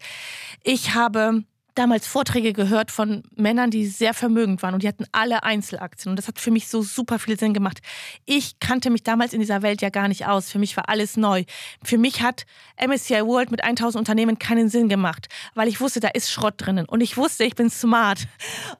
Ich 0.62 0.94
habe 0.94 1.44
damals 1.76 2.06
Vorträge 2.06 2.52
gehört 2.52 2.90
von 2.90 3.22
Männern, 3.36 3.70
die 3.70 3.86
sehr 3.86 4.14
vermögend 4.14 4.62
waren 4.62 4.74
und 4.74 4.82
die 4.82 4.88
hatten 4.88 5.04
alle 5.12 5.42
Einzelaktien. 5.42 6.10
Und 6.10 6.16
das 6.16 6.26
hat 6.26 6.40
für 6.40 6.50
mich 6.50 6.68
so 6.68 6.82
super 6.82 7.18
viel 7.18 7.38
Sinn 7.38 7.54
gemacht. 7.54 7.80
Ich 8.24 8.58
kannte 8.58 8.90
mich 8.90 9.02
damals 9.02 9.32
in 9.32 9.40
dieser 9.40 9.62
Welt 9.62 9.82
ja 9.82 9.90
gar 9.90 10.08
nicht 10.08 10.26
aus. 10.26 10.50
Für 10.50 10.58
mich 10.58 10.76
war 10.76 10.88
alles 10.88 11.16
neu. 11.16 11.44
Für 11.84 11.98
mich 11.98 12.22
hat 12.22 12.46
MSCI 12.84 13.24
World 13.26 13.50
mit 13.50 13.62
1000 13.62 13.98
Unternehmen 13.98 14.38
keinen 14.38 14.68
Sinn 14.68 14.88
gemacht, 14.88 15.28
weil 15.54 15.68
ich 15.68 15.80
wusste, 15.80 16.00
da 16.00 16.08
ist 16.08 16.30
Schrott 16.30 16.54
drinnen. 16.56 16.86
Und 16.86 17.02
ich 17.02 17.16
wusste, 17.16 17.44
ich 17.44 17.54
bin 17.54 17.70
smart. 17.70 18.26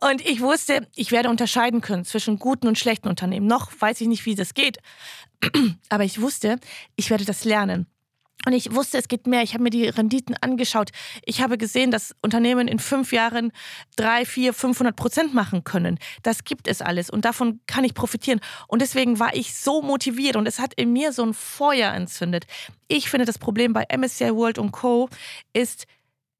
Und 0.01 0.25
ich 0.27 0.41
wusste, 0.41 0.89
ich 0.95 1.13
werde 1.13 1.29
unterscheiden 1.29 1.81
können 1.81 2.05
zwischen 2.05 2.39
guten 2.39 2.67
und 2.67 2.79
schlechten 2.79 3.09
Unternehmen. 3.09 3.47
Noch 3.47 3.71
weiß 3.79 4.01
ich 4.01 4.09
nicht, 4.09 4.27
wie 4.27 4.35
das 4.35 4.55
geht. 4.55 4.79
Aber 5.91 6.05
ich 6.05 6.21
wusste, 6.21 6.59
ich 6.97 7.11
werde 7.11 7.25
das 7.25 7.45
lernen. 7.45 7.87
Und 8.45 8.53
ich 8.53 8.73
wusste, 8.75 8.99
es 8.99 9.09
geht 9.09 9.27
mehr. 9.27 9.43
Ich 9.43 9.55
habe 9.55 9.65
mir 9.65 9.71
die 9.71 9.89
Renditen 9.89 10.37
angeschaut. 10.41 10.91
Ich 11.25 11.41
habe 11.41 11.59
gesehen, 11.59 11.91
dass 11.91 12.15
Unternehmen 12.23 12.69
in 12.69 12.79
fünf 12.79 13.13
Jahren 13.13 13.51
drei, 13.97 14.25
vier, 14.25 14.53
500 14.53 14.95
Prozent 14.95 15.35
machen 15.35 15.65
können. 15.65 15.99
Das 16.23 16.45
gibt 16.45 16.69
es 16.69 16.81
alles 16.81 17.11
und 17.11 17.25
davon 17.25 17.61
kann 17.67 17.83
ich 17.83 17.95
profitieren. 17.95 18.41
Und 18.69 18.83
deswegen 18.83 19.19
war 19.19 19.35
ich 19.35 19.57
so 19.57 19.83
motiviert 19.83 20.37
und 20.37 20.47
es 20.47 20.61
hat 20.61 20.75
in 20.75 20.93
mir 20.93 21.13
so 21.13 21.25
ein 21.25 21.35
Feuer 21.35 21.93
entzündet. 21.93 22.47
Ich 22.87 23.11
finde, 23.11 23.25
das 23.25 23.39
Problem 23.39 23.73
bei 23.73 23.85
MSCI 23.97 24.33
World 24.35 24.59
und 24.59 24.71
Co. 24.71 25.09
ist, 25.53 25.87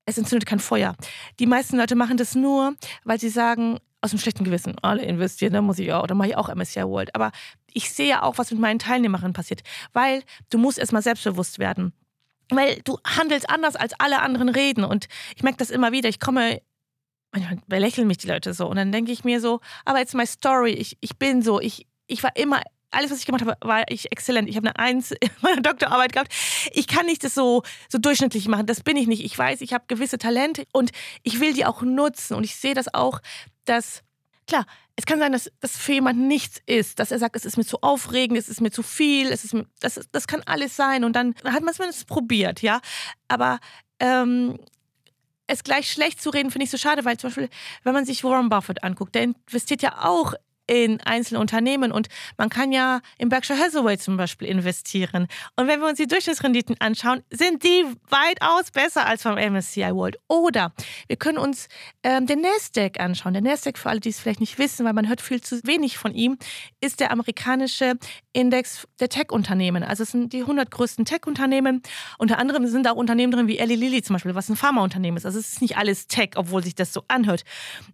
es 0.05 0.17
entzündet 0.17 0.49
kein 0.49 0.61
Feuer. 0.61 0.95
Die 1.41 1.47
meisten 1.47 1.77
Leute 1.77 1.97
machen 1.97 2.17
das 2.17 2.37
nur, 2.37 2.77
weil 3.05 3.19
sie 3.19 3.31
sagen, 3.31 3.79
aus 4.01 4.11
dem 4.11 4.21
schlechten 4.21 4.45
Gewissen, 4.45 4.77
alle 4.83 5.03
investieren, 5.03 5.55
da 5.55 5.63
muss 5.63 5.81
ich 5.81 5.93
auch, 5.93 6.07
dann 6.07 6.17
mache 6.17 6.29
ich 6.29 6.37
auch 6.37 6.55
MSCI 6.55 6.85
World. 6.85 7.13
Aber 7.17 7.33
ich 7.77 7.93
sehe 7.93 8.09
ja 8.09 8.23
auch, 8.23 8.39
was 8.39 8.51
mit 8.51 8.59
meinen 8.59 8.79
Teilnehmerinnen 8.79 9.35
passiert, 9.35 9.63
weil 9.93 10.23
du 10.49 10.57
musst 10.57 10.79
erstmal 10.79 11.03
selbstbewusst 11.03 11.59
werden. 11.59 11.93
Weil 12.49 12.81
du 12.85 12.99
handelst 13.05 13.51
anders, 13.51 13.77
als 13.77 13.93
alle 14.01 14.23
anderen 14.23 14.49
reden. 14.49 14.83
Und 14.83 15.09
ich 15.35 15.43
merke 15.43 15.59
das 15.59 15.71
immer 15.71 15.93
wieder. 15.93 16.09
Ich 16.09 16.19
komme, 16.19 16.63
manchmal 17.33 17.59
belächeln 17.67 18.07
mich 18.07 18.19
die 18.19 18.29
Leute 18.29 18.55
so. 18.55 18.67
Und 18.67 18.77
dann 18.77 18.93
denke 18.93 19.13
ich 19.13 19.25
mir 19.25 19.41
so, 19.41 19.61
aber 19.85 20.01
it's 20.01 20.15
my 20.15 20.27
story. 20.27 20.71
Ich, 20.71 20.97
ich 21.01 21.19
bin 21.19 21.43
so. 21.43 21.61
Ich, 21.61 21.87
ich 22.07 22.23
war 22.23 22.35
immer, 22.37 22.63
alles, 22.93 23.11
was 23.11 23.19
ich 23.19 23.27
gemacht 23.27 23.45
habe, 23.45 23.57
war 23.61 23.85
ich 23.91 24.11
exzellent. 24.11 24.49
Ich 24.49 24.57
habe 24.57 24.69
eine 24.69 24.79
Eins 24.79 25.11
in 25.21 25.31
meiner 25.43 25.61
Doktorarbeit 25.61 26.15
gehabt. 26.15 26.33
Ich 26.73 26.87
kann 26.87 27.05
nicht 27.05 27.25
das 27.25 27.35
so, 27.35 27.63
so 27.91 27.99
durchschnittlich 27.99 28.49
machen. 28.49 28.65
Das 28.65 28.81
bin 28.81 28.97
ich 28.97 29.07
nicht. 29.07 29.23
Ich 29.23 29.37
weiß, 29.37 29.61
ich 29.61 29.75
habe 29.75 29.85
gewisse 29.87 30.17
Talente 30.17 30.67
und 30.73 30.93
ich 31.25 31.41
will 31.41 31.53
die 31.53 31.67
auch 31.67 31.83
nutzen. 31.83 32.37
Und 32.37 32.45
ich 32.45 32.57
sehe 32.57 32.75
das 32.75 32.95
auch, 32.95 33.21
dass, 33.67 34.03
klar, 34.47 34.67
es 34.97 35.05
kann 35.05 35.19
sein, 35.19 35.33
dass 35.33 35.51
das 35.61 35.77
für 35.77 35.93
jemanden 35.93 36.27
nichts 36.27 36.61
ist, 36.67 36.99
dass 36.99 37.11
er 37.11 37.19
sagt, 37.19 37.37
es 37.37 37.45
ist 37.45 37.57
mir 37.57 37.65
zu 37.65 37.83
aufregend, 37.83 38.39
es 38.39 38.49
ist 38.49 38.61
mir 38.61 38.71
zu 38.71 38.83
viel, 38.83 39.29
es 39.29 39.45
ist 39.45 39.53
mir, 39.53 39.67
das, 39.81 40.01
das 40.11 40.27
kann 40.27 40.43
alles 40.47 40.75
sein. 40.75 41.05
Und 41.05 41.15
dann 41.15 41.35
hat 41.45 41.63
man 41.63 41.75
es 41.89 42.05
probiert, 42.05 42.63
ja. 42.63 42.81
Aber 43.29 43.59
ähm, 44.01 44.59
es 45.47 45.65
gleich 45.65 45.91
schlecht 45.91 46.21
zu 46.21 46.31
reden, 46.31 46.51
finde 46.51 46.65
ich 46.65 46.71
so 46.71 46.79
schade, 46.79 47.05
weil 47.05 47.19
zum 47.19 47.29
Beispiel, 47.29 47.51
wenn 47.83 47.93
man 47.93 48.07
sich 48.07 48.25
Warren 48.25 48.49
Buffett 48.49 48.83
anguckt, 48.83 49.15
der 49.15 49.25
investiert 49.25 49.83
ja 49.83 50.05
auch 50.05 50.35
in 50.67 51.01
einzelne 51.01 51.41
Unternehmen 51.41 51.93
und 51.93 52.09
man 52.37 52.49
kann 52.49 52.73
ja 52.73 53.01
in 53.19 53.29
Berkshire 53.29 53.59
Hathaway 53.59 53.99
zum 53.99 54.17
Beispiel 54.17 54.49
investieren. 54.49 55.29
Und 55.57 55.69
wenn 55.69 55.81
wir 55.81 55.89
uns 55.89 55.99
die 55.99 56.07
Durchschnittsrenditen 56.07 56.77
anschauen, 56.81 57.23
sind 57.31 57.63
die 57.63 57.85
weitaus 58.09 58.71
besser 58.71 59.07
als 59.07 59.23
vom 59.23 59.35
MSCI 59.35 59.95
World. 59.95 60.19
Oder 60.29 60.73
wir 61.07 61.17
können 61.17 61.39
uns 61.39 61.69
ähm, 62.03 62.27
den 62.27 62.41
Nasdaq 62.41 62.99
anschauen. 63.01 63.33
Der 63.33 63.43
Nasdaq, 63.43 63.79
für 63.79 63.91
alle, 63.91 64.01
die 64.01 64.09
es 64.09 64.19
vielleicht 64.19 64.41
nicht 64.41 64.59
wissen, 64.59 64.85
weil 64.85 64.93
man 64.93 65.09
hört 65.09 65.21
viel 65.21 65.41
zu 65.41 65.61
wenig 65.65 65.99
von 65.99 66.15
ihm, 66.15 66.37
ist 66.81 67.01
der 67.01 67.11
amerikanische 67.13 67.95
Index 68.33 68.87
der 69.01 69.09
Tech-Unternehmen. 69.09 69.83
Also 69.83 70.03
es 70.03 70.11
sind 70.11 70.33
die 70.33 70.41
100 70.41 70.71
größten 70.71 71.05
Tech-Unternehmen. 71.05 71.83
Unter 72.19 72.39
anderem 72.39 72.67
sind 72.67 72.89
auch 72.89 72.97
Unternehmen 72.97 73.33
drin 73.33 73.49
wie 73.49 73.59
Eli 73.59 73.77
Lilly 73.77 74.03
zum 74.03 74.15
Beispiel, 74.15 74.35
was 74.35 74.49
ein 74.49 74.57
Pharmaunternehmen 74.57 75.17
ist. 75.17 75.27
Also 75.27 75.39
es 75.39 75.53
ist 75.53 75.63
nicht 75.63 75.77
alles 75.77 76.07
Tech, 76.07 76.31
obwohl 76.37 76.63
sich 76.63 76.75
das 76.75 76.93
so 76.93 77.05
anhört. 77.09 77.45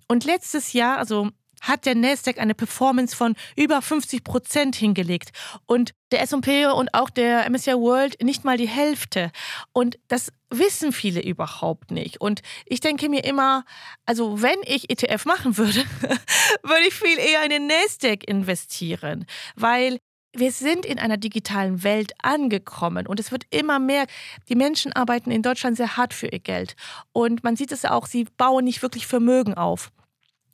Und 0.08 0.24
letztes 0.24 0.72
Jahr, 0.72 0.98
also 0.98 1.30
hat 1.62 1.86
der 1.86 1.94
Nasdaq 1.94 2.38
eine 2.38 2.54
Performance 2.54 3.16
von 3.16 3.34
über 3.56 3.80
50 3.80 4.22
Prozent 4.24 4.76
hingelegt 4.76 5.30
und 5.66 5.92
der 6.10 6.20
S&P 6.20 6.66
und 6.66 6.92
auch 6.92 7.08
der 7.08 7.48
MSCI 7.48 7.72
World 7.74 8.22
nicht 8.22 8.44
mal 8.44 8.58
die 8.58 8.68
Hälfte. 8.68 9.30
Und 9.72 9.98
das 10.08 10.30
wissen 10.50 10.92
viele 10.92 11.22
überhaupt 11.22 11.90
nicht. 11.90 12.20
Und 12.20 12.42
ich 12.66 12.80
denke 12.80 13.08
mir 13.08 13.24
immer, 13.24 13.64
also 14.04 14.42
wenn 14.42 14.58
ich 14.66 14.90
ETF 14.90 15.24
machen 15.24 15.56
würde, 15.56 15.84
würde 16.62 16.86
ich 16.86 16.94
viel 16.94 17.18
eher 17.18 17.44
in 17.44 17.50
den 17.50 17.66
Nasdaq 17.66 18.28
investieren, 18.28 19.24
weil 19.56 19.98
wir 20.34 20.50
sind 20.50 20.86
in 20.86 20.98
einer 20.98 21.18
digitalen 21.18 21.84
Welt 21.84 22.12
angekommen 22.22 23.06
und 23.06 23.20
es 23.20 23.32
wird 23.32 23.44
immer 23.50 23.78
mehr. 23.78 24.06
Die 24.48 24.56
Menschen 24.56 24.92
arbeiten 24.92 25.30
in 25.30 25.42
Deutschland 25.42 25.76
sehr 25.76 25.96
hart 25.96 26.14
für 26.14 26.26
ihr 26.26 26.38
Geld 26.38 26.74
und 27.12 27.44
man 27.44 27.56
sieht 27.56 27.70
es 27.72 27.84
auch, 27.84 28.06
sie 28.06 28.26
bauen 28.36 28.64
nicht 28.64 28.82
wirklich 28.82 29.06
Vermögen 29.06 29.54
auf. 29.54 29.92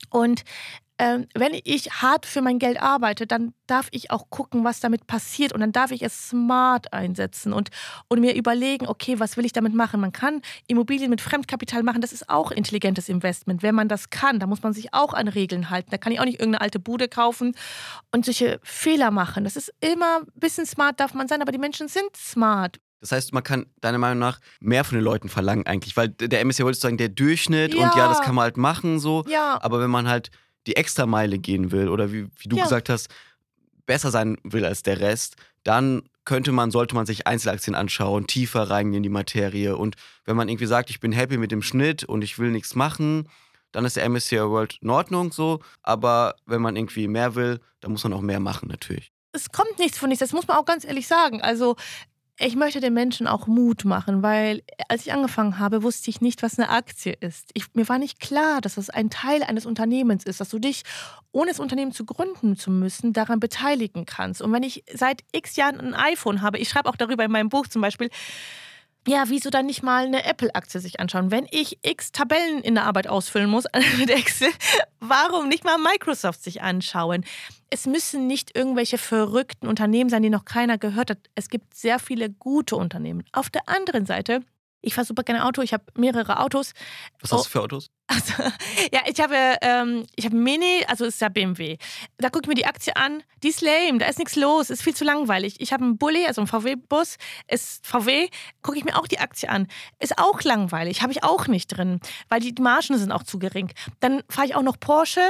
Und 0.09 0.43
ähm, 0.99 1.27
wenn 1.33 1.57
ich 1.63 1.89
hart 2.01 2.25
für 2.25 2.41
mein 2.41 2.59
Geld 2.59 2.79
arbeite, 2.81 3.25
dann 3.25 3.53
darf 3.67 3.87
ich 3.91 4.11
auch 4.11 4.29
gucken, 4.29 4.65
was 4.65 4.81
damit 4.81 5.07
passiert 5.07 5.53
und 5.53 5.61
dann 5.61 5.71
darf 5.71 5.91
ich 5.91 6.01
es 6.01 6.29
smart 6.29 6.91
einsetzen 6.91 7.53
und, 7.53 7.69
und 8.09 8.19
mir 8.19 8.35
überlegen, 8.35 8.85
okay, 8.85 9.17
was 9.17 9.37
will 9.37 9.45
ich 9.45 9.53
damit 9.53 9.73
machen? 9.73 10.01
Man 10.01 10.11
kann 10.11 10.41
Immobilien 10.67 11.09
mit 11.09 11.21
Fremdkapital 11.21 11.83
machen, 11.83 12.01
das 12.01 12.11
ist 12.11 12.29
auch 12.29 12.51
intelligentes 12.51 13.07
Investment, 13.07 13.63
wenn 13.63 13.75
man 13.75 13.87
das 13.87 14.09
kann. 14.09 14.39
Da 14.39 14.45
muss 14.45 14.61
man 14.61 14.73
sich 14.73 14.93
auch 14.93 15.13
an 15.13 15.29
Regeln 15.29 15.69
halten. 15.69 15.89
Da 15.89 15.97
kann 15.97 16.11
ich 16.11 16.19
auch 16.19 16.25
nicht 16.25 16.39
irgendeine 16.39 16.61
alte 16.61 16.79
Bude 16.79 17.07
kaufen 17.07 17.55
und 18.11 18.25
solche 18.25 18.59
Fehler 18.63 19.09
machen. 19.09 19.45
Das 19.45 19.55
ist 19.55 19.73
immer 19.79 20.19
ein 20.19 20.39
bisschen 20.39 20.65
smart, 20.65 20.99
darf 20.99 21.13
man 21.13 21.29
sein, 21.29 21.41
aber 21.41 21.53
die 21.53 21.59
Menschen 21.59 21.87
sind 21.87 22.09
smart. 22.17 22.77
Das 22.99 23.13
heißt, 23.13 23.33
man 23.33 23.43
kann 23.43 23.67
deiner 23.79 23.97
Meinung 23.97 24.19
nach 24.19 24.39
mehr 24.59 24.83
von 24.83 24.97
den 24.97 25.05
Leuten 25.05 25.29
verlangen 25.29 25.65
eigentlich, 25.65 25.95
weil 25.95 26.09
der 26.09 26.43
MSCI 26.43 26.65
wollte 26.65 26.79
sagen, 26.79 26.97
der 26.97 27.07
Durchschnitt 27.07 27.73
ja. 27.73 27.85
und 27.85 27.95
ja, 27.95 28.09
das 28.09 28.21
kann 28.21 28.35
man 28.35 28.43
halt 28.43 28.57
machen 28.57 28.99
so. 28.99 29.23
Ja. 29.29 29.57
Aber 29.61 29.79
wenn 29.79 29.89
man 29.89 30.09
halt 30.09 30.31
die 30.69 30.75
Extrameile 30.75 31.39
gehen 31.39 31.71
will 31.71 31.89
oder 31.89 32.11
wie, 32.11 32.27
wie 32.37 32.49
du 32.49 32.57
ja. 32.57 32.63
gesagt 32.63 32.89
hast, 32.89 33.09
besser 33.85 34.11
sein 34.11 34.37
will 34.43 34.65
als 34.65 34.83
der 34.83 34.99
Rest, 34.99 35.35
dann 35.63 36.03
könnte 36.25 36.51
man, 36.51 36.69
sollte 36.69 36.95
man 36.95 37.05
sich 37.05 37.25
Einzelaktien 37.25 37.75
anschauen, 37.75 38.27
tiefer 38.27 38.69
reingehen 38.69 38.97
in 38.97 39.03
die 39.03 39.09
Materie. 39.09 39.75
Und 39.75 39.95
wenn 40.25 40.35
man 40.35 40.47
irgendwie 40.47 40.67
sagt, 40.67 40.89
ich 40.89 40.99
bin 40.99 41.11
happy 41.11 41.37
mit 41.37 41.51
dem 41.51 41.63
Schnitt 41.63 42.03
und 42.03 42.23
ich 42.23 42.37
will 42.37 42.51
nichts 42.51 42.75
machen, 42.75 43.27
dann 43.71 43.85
ist 43.85 43.95
der 43.95 44.07
MSCI 44.07 44.37
World 44.41 44.77
in 44.81 44.89
Ordnung 44.89 45.31
so. 45.31 45.59
Aber 45.81 46.35
wenn 46.45 46.61
man 46.61 46.75
irgendwie 46.75 47.07
mehr 47.07 47.33
will, 47.33 47.59
dann 47.81 47.91
muss 47.91 48.03
man 48.03 48.13
auch 48.13 48.21
mehr 48.21 48.39
machen 48.39 48.69
natürlich 48.69 49.11
es 49.31 49.51
kommt 49.51 49.77
nichts 49.79 49.97
von 49.97 50.09
nichts, 50.09 50.19
das 50.19 50.33
muss 50.33 50.47
man 50.47 50.57
auch 50.57 50.65
ganz 50.65 50.85
ehrlich 50.85 51.07
sagen. 51.07 51.41
Also 51.41 51.75
ich 52.41 52.55
möchte 52.55 52.79
den 52.79 52.93
Menschen 52.93 53.27
auch 53.27 53.47
Mut 53.47 53.83
machen, 53.83 54.23
weil 54.23 54.63
als 54.87 55.05
ich 55.05 55.11
angefangen 55.11 55.59
habe, 55.59 55.83
wusste 55.83 56.09
ich 56.09 56.21
nicht, 56.21 56.41
was 56.41 56.57
eine 56.57 56.69
Aktie 56.69 57.13
ist. 57.19 57.51
Ich, 57.53 57.73
mir 57.73 57.87
war 57.89 57.99
nicht 57.99 58.21
klar, 58.21 58.61
dass 58.61 58.75
das 58.75 58.89
ein 58.89 59.09
Teil 59.09 59.43
eines 59.43 59.65
Unternehmens 59.65 60.23
ist, 60.23 60.39
dass 60.39 60.49
du 60.49 60.57
dich, 60.57 60.83
ohne 61.33 61.51
das 61.51 61.59
Unternehmen 61.59 61.91
zu 61.91 62.05
gründen 62.05 62.55
zu 62.55 62.71
müssen, 62.71 63.11
daran 63.11 63.41
beteiligen 63.41 64.05
kannst. 64.05 64.41
Und 64.41 64.53
wenn 64.53 64.63
ich 64.63 64.85
seit 64.93 65.23
x 65.33 65.57
Jahren 65.57 65.81
ein 65.81 65.93
iPhone 65.93 66.41
habe, 66.41 66.59
ich 66.59 66.69
schreibe 66.69 66.87
auch 66.87 66.95
darüber 66.95 67.25
in 67.25 67.31
meinem 67.31 67.49
Buch 67.49 67.67
zum 67.67 67.81
Beispiel, 67.81 68.09
ja, 69.09 69.23
wieso 69.27 69.49
dann 69.49 69.65
nicht 69.65 69.81
mal 69.81 70.05
eine 70.05 70.23
Apple-Aktie 70.23 70.79
sich 70.79 70.99
anschauen? 70.99 71.31
Wenn 71.31 71.47
ich 71.49 71.79
x 71.81 72.11
Tabellen 72.11 72.61
in 72.61 72.75
der 72.75 72.85
Arbeit 72.85 73.07
ausfüllen 73.07 73.49
muss 73.49 73.65
mit 73.97 74.09
Excel, 74.09 74.49
warum 74.99 75.47
nicht 75.47 75.63
mal 75.63 75.77
Microsoft 75.77 76.43
sich 76.43 76.61
anschauen? 76.61 77.25
Es 77.69 77.87
müssen 77.87 78.27
nicht 78.27 78.55
irgendwelche 78.55 78.97
verrückten 78.97 79.67
Unternehmen 79.67 80.09
sein, 80.09 80.21
die 80.21 80.29
noch 80.29 80.45
keiner 80.45 80.77
gehört 80.77 81.09
hat. 81.09 81.19
Es 81.35 81.49
gibt 81.49 81.73
sehr 81.75 81.99
viele 81.99 82.29
gute 82.29 82.75
Unternehmen. 82.75 83.23
Auf 83.31 83.49
der 83.49 83.67
anderen 83.67 84.05
Seite 84.05 84.41
ich 84.81 84.93
fahre 84.93 85.05
super 85.05 85.23
gerne 85.23 85.45
Auto, 85.45 85.61
ich 85.61 85.73
habe 85.73 85.83
mehrere 85.95 86.39
Autos. 86.39 86.73
Was 87.19 87.33
hast 87.33 87.45
du 87.47 87.49
für 87.49 87.61
Autos? 87.61 87.89
Also, 88.09 88.33
ja, 88.91 89.01
ich 89.05 89.19
habe, 89.21 89.35
ähm, 89.61 90.05
ich 90.15 90.25
habe 90.25 90.35
Mini, 90.35 90.83
also 90.87 91.05
ist 91.05 91.21
ja 91.21 91.29
BMW. 91.29 91.77
Da 92.17 92.29
gucke 92.29 92.45
ich 92.45 92.47
mir 92.47 92.55
die 92.55 92.65
Aktie 92.65 92.95
an, 92.95 93.21
die 93.43 93.49
ist 93.49 93.61
lame, 93.61 93.99
da 93.99 94.07
ist 94.07 94.17
nichts 94.17 94.35
los, 94.35 94.71
ist 94.71 94.81
viel 94.81 94.95
zu 94.95 95.05
langweilig. 95.05 95.57
Ich 95.59 95.71
habe 95.71 95.83
einen 95.83 95.99
Bulli, 95.99 96.25
also 96.25 96.41
einen 96.41 96.47
VW-Bus, 96.47 97.17
ist 97.47 97.85
VW, 97.85 98.29
gucke 98.63 98.79
ich 98.79 98.83
mir 98.83 98.97
auch 98.97 99.05
die 99.05 99.19
Aktie 99.19 99.47
an. 99.47 99.67
Ist 99.99 100.17
auch 100.17 100.41
langweilig, 100.41 101.03
habe 101.03 101.11
ich 101.11 101.23
auch 101.23 101.45
nicht 101.47 101.67
drin, 101.67 101.99
weil 102.29 102.39
die 102.39 102.59
Margen 102.59 102.97
sind 102.97 103.11
auch 103.11 103.21
zu 103.21 103.37
gering. 103.37 103.71
Dann 103.99 104.23
fahre 104.27 104.47
ich 104.47 104.55
auch 104.55 104.63
noch 104.63 104.79
Porsche, 104.79 105.21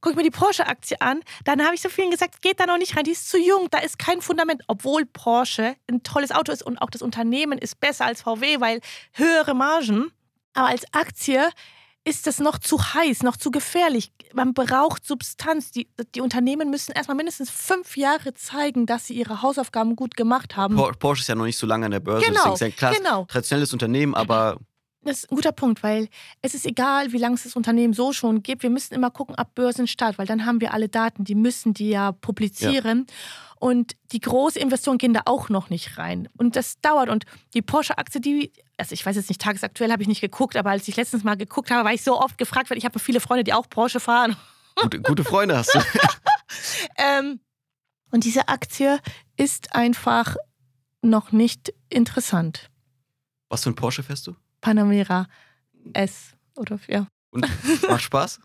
gucke 0.00 0.12
ich 0.12 0.16
mir 0.16 0.30
die 0.30 0.30
Porsche-Aktie 0.30 1.00
an. 1.00 1.22
Dann 1.44 1.64
habe 1.64 1.74
ich 1.74 1.80
so 1.80 1.88
vielen 1.88 2.12
gesagt, 2.12 2.40
geht 2.40 2.60
da 2.60 2.66
noch 2.66 2.78
nicht 2.78 2.96
rein, 2.96 3.02
die 3.02 3.12
ist 3.12 3.28
zu 3.28 3.38
jung, 3.38 3.66
da 3.72 3.78
ist 3.78 3.98
kein 3.98 4.22
Fundament, 4.22 4.62
obwohl 4.68 5.06
Porsche 5.06 5.74
ein 5.90 6.04
tolles 6.04 6.30
Auto 6.30 6.52
ist 6.52 6.62
und 6.62 6.78
auch 6.78 6.90
das 6.90 7.02
Unternehmen 7.02 7.58
ist 7.58 7.80
besser 7.80 8.04
als 8.04 8.22
VW, 8.22 8.60
weil 8.60 8.80
höhere 9.14 9.54
Margen. 9.54 10.12
Aber 10.54 10.68
als 10.68 10.84
Aktie 10.94 11.48
ist 12.08 12.26
das 12.26 12.40
noch 12.40 12.58
zu 12.58 12.78
heiß, 12.94 13.22
noch 13.22 13.36
zu 13.36 13.50
gefährlich. 13.50 14.12
Man 14.32 14.54
braucht 14.54 15.04
Substanz. 15.06 15.70
Die, 15.70 15.88
die 16.14 16.20
Unternehmen 16.20 16.70
müssen 16.70 16.92
erstmal 16.92 17.16
mindestens 17.16 17.50
fünf 17.50 17.96
Jahre 17.96 18.34
zeigen, 18.34 18.86
dass 18.86 19.06
sie 19.06 19.14
ihre 19.14 19.42
Hausaufgaben 19.42 19.96
gut 19.96 20.16
gemacht 20.16 20.56
haben. 20.56 20.76
Porsche 20.98 21.22
ist 21.22 21.28
ja 21.28 21.34
noch 21.34 21.44
nicht 21.44 21.58
so 21.58 21.66
lange 21.66 21.86
an 21.86 21.92
der 21.92 22.00
Börse. 22.00 22.26
Genau, 22.26 22.54
ist 22.54 22.60
ja 22.60 22.70
klar, 22.70 22.94
genau. 22.94 23.24
traditionelles 23.26 23.72
Unternehmen, 23.72 24.14
aber 24.14 24.58
das 25.08 25.18
ist 25.24 25.32
ein 25.32 25.36
guter 25.36 25.52
Punkt, 25.52 25.82
weil 25.82 26.08
es 26.42 26.54
ist 26.54 26.66
egal, 26.66 27.12
wie 27.12 27.18
lange 27.18 27.34
es 27.34 27.44
das 27.44 27.56
Unternehmen 27.56 27.94
so 27.94 28.12
schon 28.12 28.42
gibt. 28.42 28.62
Wir 28.62 28.70
müssen 28.70 28.94
immer 28.94 29.10
gucken 29.10 29.34
ab 29.34 29.54
Börsenstart, 29.54 30.18
weil 30.18 30.26
dann 30.26 30.46
haben 30.46 30.60
wir 30.60 30.72
alle 30.72 30.88
Daten, 30.88 31.24
die 31.24 31.34
müssen 31.34 31.74
die 31.74 31.90
ja 31.90 32.12
publizieren. 32.12 33.06
Ja. 33.08 33.14
Und 33.60 33.96
die 34.12 34.20
Großinvestoren 34.20 34.98
gehen 34.98 35.14
da 35.14 35.22
auch 35.24 35.48
noch 35.48 35.68
nicht 35.70 35.98
rein. 35.98 36.28
Und 36.36 36.54
das 36.54 36.80
dauert. 36.80 37.08
Und 37.08 37.24
die 37.54 37.62
Porsche-Aktie, 37.62 38.20
die, 38.20 38.52
also 38.76 38.92
ich 38.92 39.04
weiß 39.04 39.16
jetzt 39.16 39.28
nicht, 39.28 39.40
tagesaktuell 39.40 39.90
habe 39.90 40.02
ich 40.02 40.08
nicht 40.08 40.20
geguckt, 40.20 40.56
aber 40.56 40.70
als 40.70 40.86
ich 40.86 40.96
letztens 40.96 41.24
mal 41.24 41.36
geguckt 41.36 41.70
habe, 41.70 41.84
war 41.84 41.92
ich 41.92 42.02
so 42.02 42.20
oft 42.20 42.38
gefragt, 42.38 42.70
weil 42.70 42.78
ich 42.78 42.84
habe 42.84 42.98
viele 42.98 43.20
Freunde, 43.20 43.44
die 43.44 43.52
auch 43.52 43.68
Porsche 43.68 43.98
fahren. 43.98 44.36
Gute, 44.76 45.00
gute 45.00 45.24
Freunde 45.24 45.56
hast 45.56 45.74
du. 45.74 45.80
ähm, 46.98 47.40
und 48.12 48.24
diese 48.24 48.48
Aktie 48.48 49.00
ist 49.36 49.74
einfach 49.74 50.36
noch 51.02 51.32
nicht 51.32 51.72
interessant. 51.88 52.70
Was 53.48 53.64
für 53.64 53.70
ein 53.70 53.74
Porsche 53.74 54.02
fährst 54.02 54.26
du? 54.26 54.36
Panamera 54.68 55.26
S 55.94 56.32
oder 56.54 56.78
ja. 56.88 57.06
Und 57.30 57.46
macht 57.88 58.02
Spaß? 58.02 58.40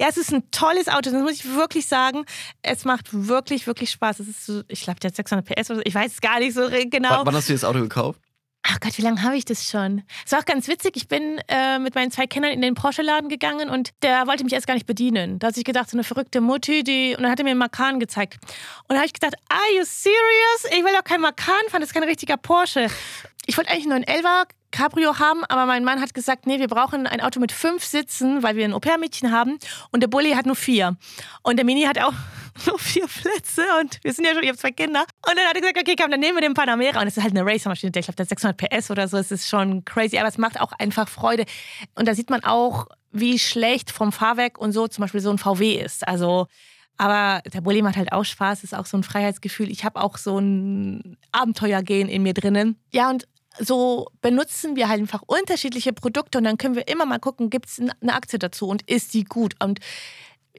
Ja, 0.00 0.08
es 0.08 0.16
ist 0.16 0.32
ein 0.32 0.48
tolles 0.50 0.88
Auto, 0.88 1.10
das 1.10 1.14
muss 1.14 1.32
ich 1.32 1.54
wirklich 1.54 1.86
sagen. 1.86 2.24
Es 2.62 2.84
macht 2.84 3.08
wirklich, 3.12 3.66
wirklich 3.66 3.90
Spaß. 3.90 4.20
Es 4.20 4.28
ist 4.28 4.46
so, 4.46 4.62
ich 4.68 4.82
glaube, 4.82 5.00
der 5.00 5.08
hat 5.08 5.16
600 5.16 5.44
PS 5.44 5.70
oder 5.70 5.78
so. 5.78 5.82
Ich 5.84 5.94
weiß 5.94 6.12
es 6.12 6.20
gar 6.20 6.38
nicht 6.38 6.54
so 6.54 6.68
genau. 6.68 7.22
W 7.22 7.26
wann 7.26 7.34
hast 7.34 7.48
du 7.48 7.54
das 7.54 7.64
Auto 7.64 7.80
gekauft? 7.80 8.20
Ach 8.68 8.80
Gott, 8.80 8.98
wie 8.98 9.02
lange 9.02 9.22
habe 9.22 9.36
ich 9.36 9.44
das 9.44 9.68
schon? 9.70 10.02
Es 10.24 10.32
war 10.32 10.40
auch 10.40 10.44
ganz 10.44 10.66
witzig. 10.66 10.96
Ich 10.96 11.06
bin 11.06 11.38
äh, 11.46 11.78
mit 11.78 11.94
meinen 11.94 12.10
zwei 12.10 12.26
Kindern 12.26 12.50
in 12.50 12.60
den 12.60 12.74
Porsche-Laden 12.74 13.28
gegangen 13.28 13.70
und 13.70 13.90
der 14.02 14.26
wollte 14.26 14.42
mich 14.42 14.52
erst 14.52 14.66
gar 14.66 14.74
nicht 14.74 14.86
bedienen. 14.86 15.38
Da 15.38 15.48
hat 15.48 15.54
sich 15.54 15.64
gedacht, 15.64 15.88
so 15.88 15.96
eine 15.96 16.02
verrückte 16.02 16.40
Mutti, 16.40 16.82
die. 16.82 17.14
Und 17.16 17.22
dann 17.22 17.30
hat 17.30 17.38
er 17.38 17.44
mir 17.44 17.50
einen 17.50 17.60
Makan 17.60 18.00
gezeigt. 18.00 18.38
Und 18.88 18.94
da 18.94 18.96
habe 18.96 19.06
ich 19.06 19.12
gedacht, 19.12 19.34
are 19.48 19.78
you 19.78 19.84
serious? 19.84 20.64
Ich 20.70 20.84
will 20.84 20.92
doch 20.92 21.04
keinen 21.04 21.20
Makan 21.20 21.54
fahren, 21.68 21.80
das 21.80 21.90
ist 21.90 21.94
kein 21.94 22.02
richtiger 22.02 22.36
Porsche. 22.36 22.88
Ich 23.46 23.56
wollte 23.56 23.70
eigentlich 23.70 23.86
nur 23.86 23.94
einen 23.94 24.04
Elva 24.04 24.44
Cabrio 24.72 25.18
haben, 25.20 25.44
aber 25.44 25.66
mein 25.66 25.84
Mann 25.84 26.00
hat 26.00 26.12
gesagt, 26.12 26.46
nee, 26.46 26.58
wir 26.58 26.66
brauchen 26.66 27.06
ein 27.06 27.20
Auto 27.20 27.38
mit 27.38 27.52
fünf 27.52 27.84
Sitzen, 27.84 28.42
weil 28.42 28.56
wir 28.56 28.64
ein 28.64 28.74
Au-pair-Mädchen 28.74 29.30
haben 29.30 29.58
und 29.92 30.02
der 30.02 30.08
Bulli 30.08 30.32
hat 30.32 30.44
nur 30.44 30.56
vier. 30.56 30.96
Und 31.42 31.56
der 31.56 31.64
Mini 31.64 31.84
hat 31.84 31.98
auch 31.98 32.12
nur 32.66 32.78
vier 32.78 33.06
Plätze 33.06 33.64
und 33.80 33.98
wir 34.02 34.12
sind 34.12 34.24
ja 34.24 34.32
schon, 34.32 34.42
ich 34.42 34.48
habe 34.48 34.58
zwei 34.58 34.72
Kinder. 34.72 35.00
Und 35.00 35.36
dann 35.36 35.46
hat 35.46 35.54
er 35.54 35.60
gesagt, 35.60 35.78
okay, 35.78 35.96
komm, 35.98 36.10
dann 36.10 36.20
nehmen 36.20 36.36
wir 36.36 36.42
den 36.42 36.54
Panamera. 36.54 37.00
Und 37.00 37.08
es 37.08 37.16
ist 37.16 37.22
halt 37.22 37.36
eine 37.36 37.44
Racermaschine, 37.44 37.92
ich 37.94 38.04
glaube, 38.04 38.16
der 38.16 38.24
hat 38.24 38.28
600 38.28 38.56
PS 38.56 38.90
oder 38.90 39.08
so, 39.08 39.16
es 39.16 39.30
ist 39.30 39.48
schon 39.48 39.84
crazy, 39.84 40.18
aber 40.18 40.28
es 40.28 40.38
macht 40.38 40.60
auch 40.60 40.72
einfach 40.72 41.08
Freude. 41.08 41.44
Und 41.94 42.08
da 42.08 42.14
sieht 42.14 42.30
man 42.30 42.44
auch, 42.44 42.86
wie 43.12 43.38
schlecht 43.38 43.90
vom 43.90 44.12
Fahrwerk 44.12 44.58
und 44.58 44.72
so 44.72 44.88
zum 44.88 45.02
Beispiel 45.02 45.20
so 45.20 45.30
ein 45.30 45.38
VW 45.38 45.74
ist. 45.74 46.06
Also 46.06 46.46
aber 46.98 47.42
der 47.52 47.60
Bulli 47.60 47.82
macht 47.82 47.96
halt 47.96 48.12
auch 48.12 48.24
Spaß, 48.24 48.64
ist 48.64 48.74
auch 48.74 48.86
so 48.86 48.96
ein 48.96 49.02
Freiheitsgefühl. 49.02 49.70
Ich 49.70 49.84
habe 49.84 50.00
auch 50.00 50.16
so 50.16 50.38
ein 50.38 51.18
Abenteuergehen 51.30 52.08
in 52.08 52.22
mir 52.22 52.32
drinnen. 52.32 52.80
Ja, 52.90 53.10
und 53.10 53.28
so 53.58 54.08
benutzen 54.20 54.76
wir 54.76 54.88
halt 54.88 55.00
einfach 55.00 55.22
unterschiedliche 55.26 55.92
Produkte 55.92 56.38
und 56.38 56.44
dann 56.44 56.58
können 56.58 56.74
wir 56.74 56.88
immer 56.88 57.06
mal 57.06 57.18
gucken, 57.18 57.50
gibt 57.50 57.66
es 57.66 57.80
eine 57.80 58.14
Aktie 58.14 58.38
dazu 58.38 58.68
und 58.68 58.88
ist 58.88 59.14
die 59.14 59.24
gut? 59.24 59.54
Und 59.62 59.80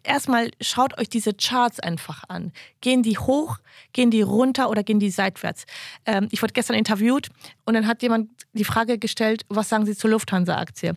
erstmal 0.04 0.52
schaut 0.62 0.98
euch 0.98 1.10
diese 1.10 1.34
Charts 1.34 1.80
einfach 1.80 2.24
an. 2.28 2.52
Gehen 2.82 3.04
die 3.04 3.18
hoch, 3.18 3.58
gehen 3.94 4.12
die 4.12 4.22
runter 4.22 4.70
oder 4.70 4.84
gehen 4.84 5.00
die 5.00 5.10
seitwärts? 5.10 5.66
Ähm, 6.06 6.28
ich 6.32 6.42
wurde 6.42 6.54
gestern 6.54 6.76
interviewt 6.76 7.30
und 7.66 7.74
dann 7.74 7.88
hat 7.88 8.02
jemand 8.02 8.30
die 8.54 8.64
Frage 8.64 8.98
gestellt, 8.98 9.44
was 9.50 9.70
sagen 9.70 9.86
Sie 9.86 9.96
zur 9.96 10.10
Lufthansa-Aktie? 10.12 10.96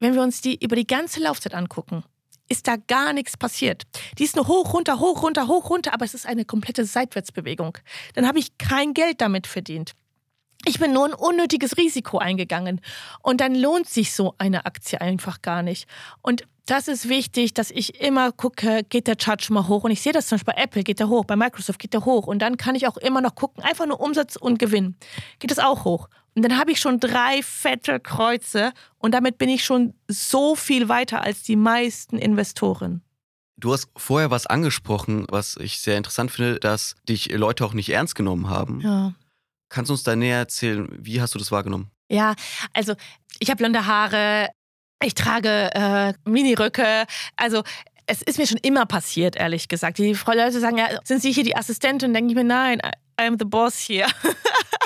Wenn 0.00 0.14
wir 0.14 0.22
uns 0.22 0.40
die 0.40 0.62
über 0.62 0.76
die 0.76 0.86
ganze 0.86 1.20
Laufzeit 1.20 1.54
angucken, 1.54 2.04
ist 2.48 2.66
da 2.66 2.76
gar 2.76 3.12
nichts 3.12 3.36
passiert. 3.36 3.82
Die 4.18 4.24
ist 4.24 4.36
nur 4.36 4.46
hoch, 4.46 4.72
runter, 4.72 4.98
hoch, 4.98 5.22
runter, 5.22 5.48
hoch, 5.48 5.70
runter, 5.70 5.92
aber 5.92 6.04
es 6.04 6.14
ist 6.14 6.26
eine 6.26 6.44
komplette 6.44 6.84
Seitwärtsbewegung. 6.84 7.78
Dann 8.14 8.26
habe 8.26 8.38
ich 8.38 8.56
kein 8.58 8.94
Geld 8.94 9.20
damit 9.20 9.46
verdient. 9.46 9.92
Ich 10.64 10.78
bin 10.78 10.92
nur 10.92 11.06
ein 11.06 11.14
unnötiges 11.14 11.76
Risiko 11.76 12.18
eingegangen. 12.18 12.80
Und 13.22 13.40
dann 13.40 13.54
lohnt 13.54 13.88
sich 13.88 14.12
so 14.12 14.34
eine 14.38 14.66
Aktie 14.66 15.00
einfach 15.00 15.40
gar 15.42 15.62
nicht. 15.62 15.88
Und 16.20 16.44
das 16.66 16.88
ist 16.88 17.08
wichtig, 17.08 17.54
dass 17.54 17.70
ich 17.70 18.00
immer 18.00 18.30
gucke, 18.30 18.82
geht 18.88 19.06
der 19.06 19.16
Chart 19.16 19.42
schon 19.42 19.54
mal 19.54 19.68
hoch. 19.68 19.84
Und 19.84 19.90
ich 19.90 20.02
sehe 20.02 20.12
das 20.12 20.26
zum 20.26 20.36
Beispiel 20.36 20.54
bei 20.54 20.62
Apple, 20.62 20.84
geht 20.84 21.00
der 21.00 21.08
hoch, 21.08 21.24
bei 21.24 21.36
Microsoft 21.36 21.78
geht 21.78 21.94
der 21.94 22.04
hoch. 22.04 22.26
Und 22.26 22.40
dann 22.40 22.58
kann 22.58 22.74
ich 22.74 22.86
auch 22.86 22.98
immer 22.98 23.20
noch 23.20 23.34
gucken, 23.34 23.62
einfach 23.62 23.86
nur 23.86 24.00
Umsatz 24.00 24.36
und 24.36 24.58
Gewinn. 24.58 24.96
Geht 25.38 25.50
das 25.50 25.58
auch 25.58 25.84
hoch. 25.84 26.08
Und 26.34 26.42
dann 26.42 26.58
habe 26.58 26.70
ich 26.70 26.78
schon 26.78 27.00
drei 27.00 27.42
fette 27.42 27.98
Kreuze 27.98 28.72
und 28.98 29.12
damit 29.12 29.38
bin 29.38 29.48
ich 29.48 29.64
schon 29.64 29.94
so 30.06 30.54
viel 30.54 30.88
weiter 30.88 31.22
als 31.22 31.42
die 31.42 31.56
meisten 31.56 32.16
Investoren. 32.18 33.02
Du 33.56 33.72
hast 33.72 33.88
vorher 33.96 34.30
was 34.30 34.46
angesprochen, 34.46 35.26
was 35.30 35.56
ich 35.56 35.80
sehr 35.80 35.96
interessant 35.96 36.30
finde, 36.30 36.60
dass 36.60 36.94
dich 37.08 37.32
Leute 37.32 37.64
auch 37.64 37.74
nicht 37.74 37.88
ernst 37.88 38.14
genommen 38.14 38.48
haben. 38.48 38.80
Ja. 38.82 39.14
Kannst 39.68 39.90
du 39.90 39.94
uns 39.94 40.02
da 40.02 40.16
näher 40.16 40.38
erzählen, 40.38 40.88
wie 40.90 41.20
hast 41.20 41.34
du 41.34 41.38
das 41.38 41.52
wahrgenommen? 41.52 41.90
Ja, 42.10 42.34
also 42.72 42.94
ich 43.38 43.50
habe 43.50 43.58
blonde 43.58 43.86
Haare, 43.86 44.48
ich 45.04 45.14
trage 45.14 45.70
äh, 45.74 46.14
Miniröcke. 46.24 47.04
Also 47.36 47.62
es 48.06 48.22
ist 48.22 48.38
mir 48.38 48.46
schon 48.46 48.58
immer 48.62 48.86
passiert, 48.86 49.36
ehrlich 49.36 49.68
gesagt. 49.68 49.98
Die 49.98 50.12
Leute 50.12 50.60
sagen, 50.60 50.78
ja, 50.78 50.88
sind 51.04 51.20
Sie 51.20 51.32
hier 51.32 51.44
die 51.44 51.56
Assistentin? 51.56 52.14
Denke 52.14 52.30
ich 52.30 52.34
mir, 52.34 52.44
nein, 52.44 52.80
I 53.20 53.26
am 53.26 53.36
the 53.38 53.44
boss 53.44 53.78
hier. 53.78 54.06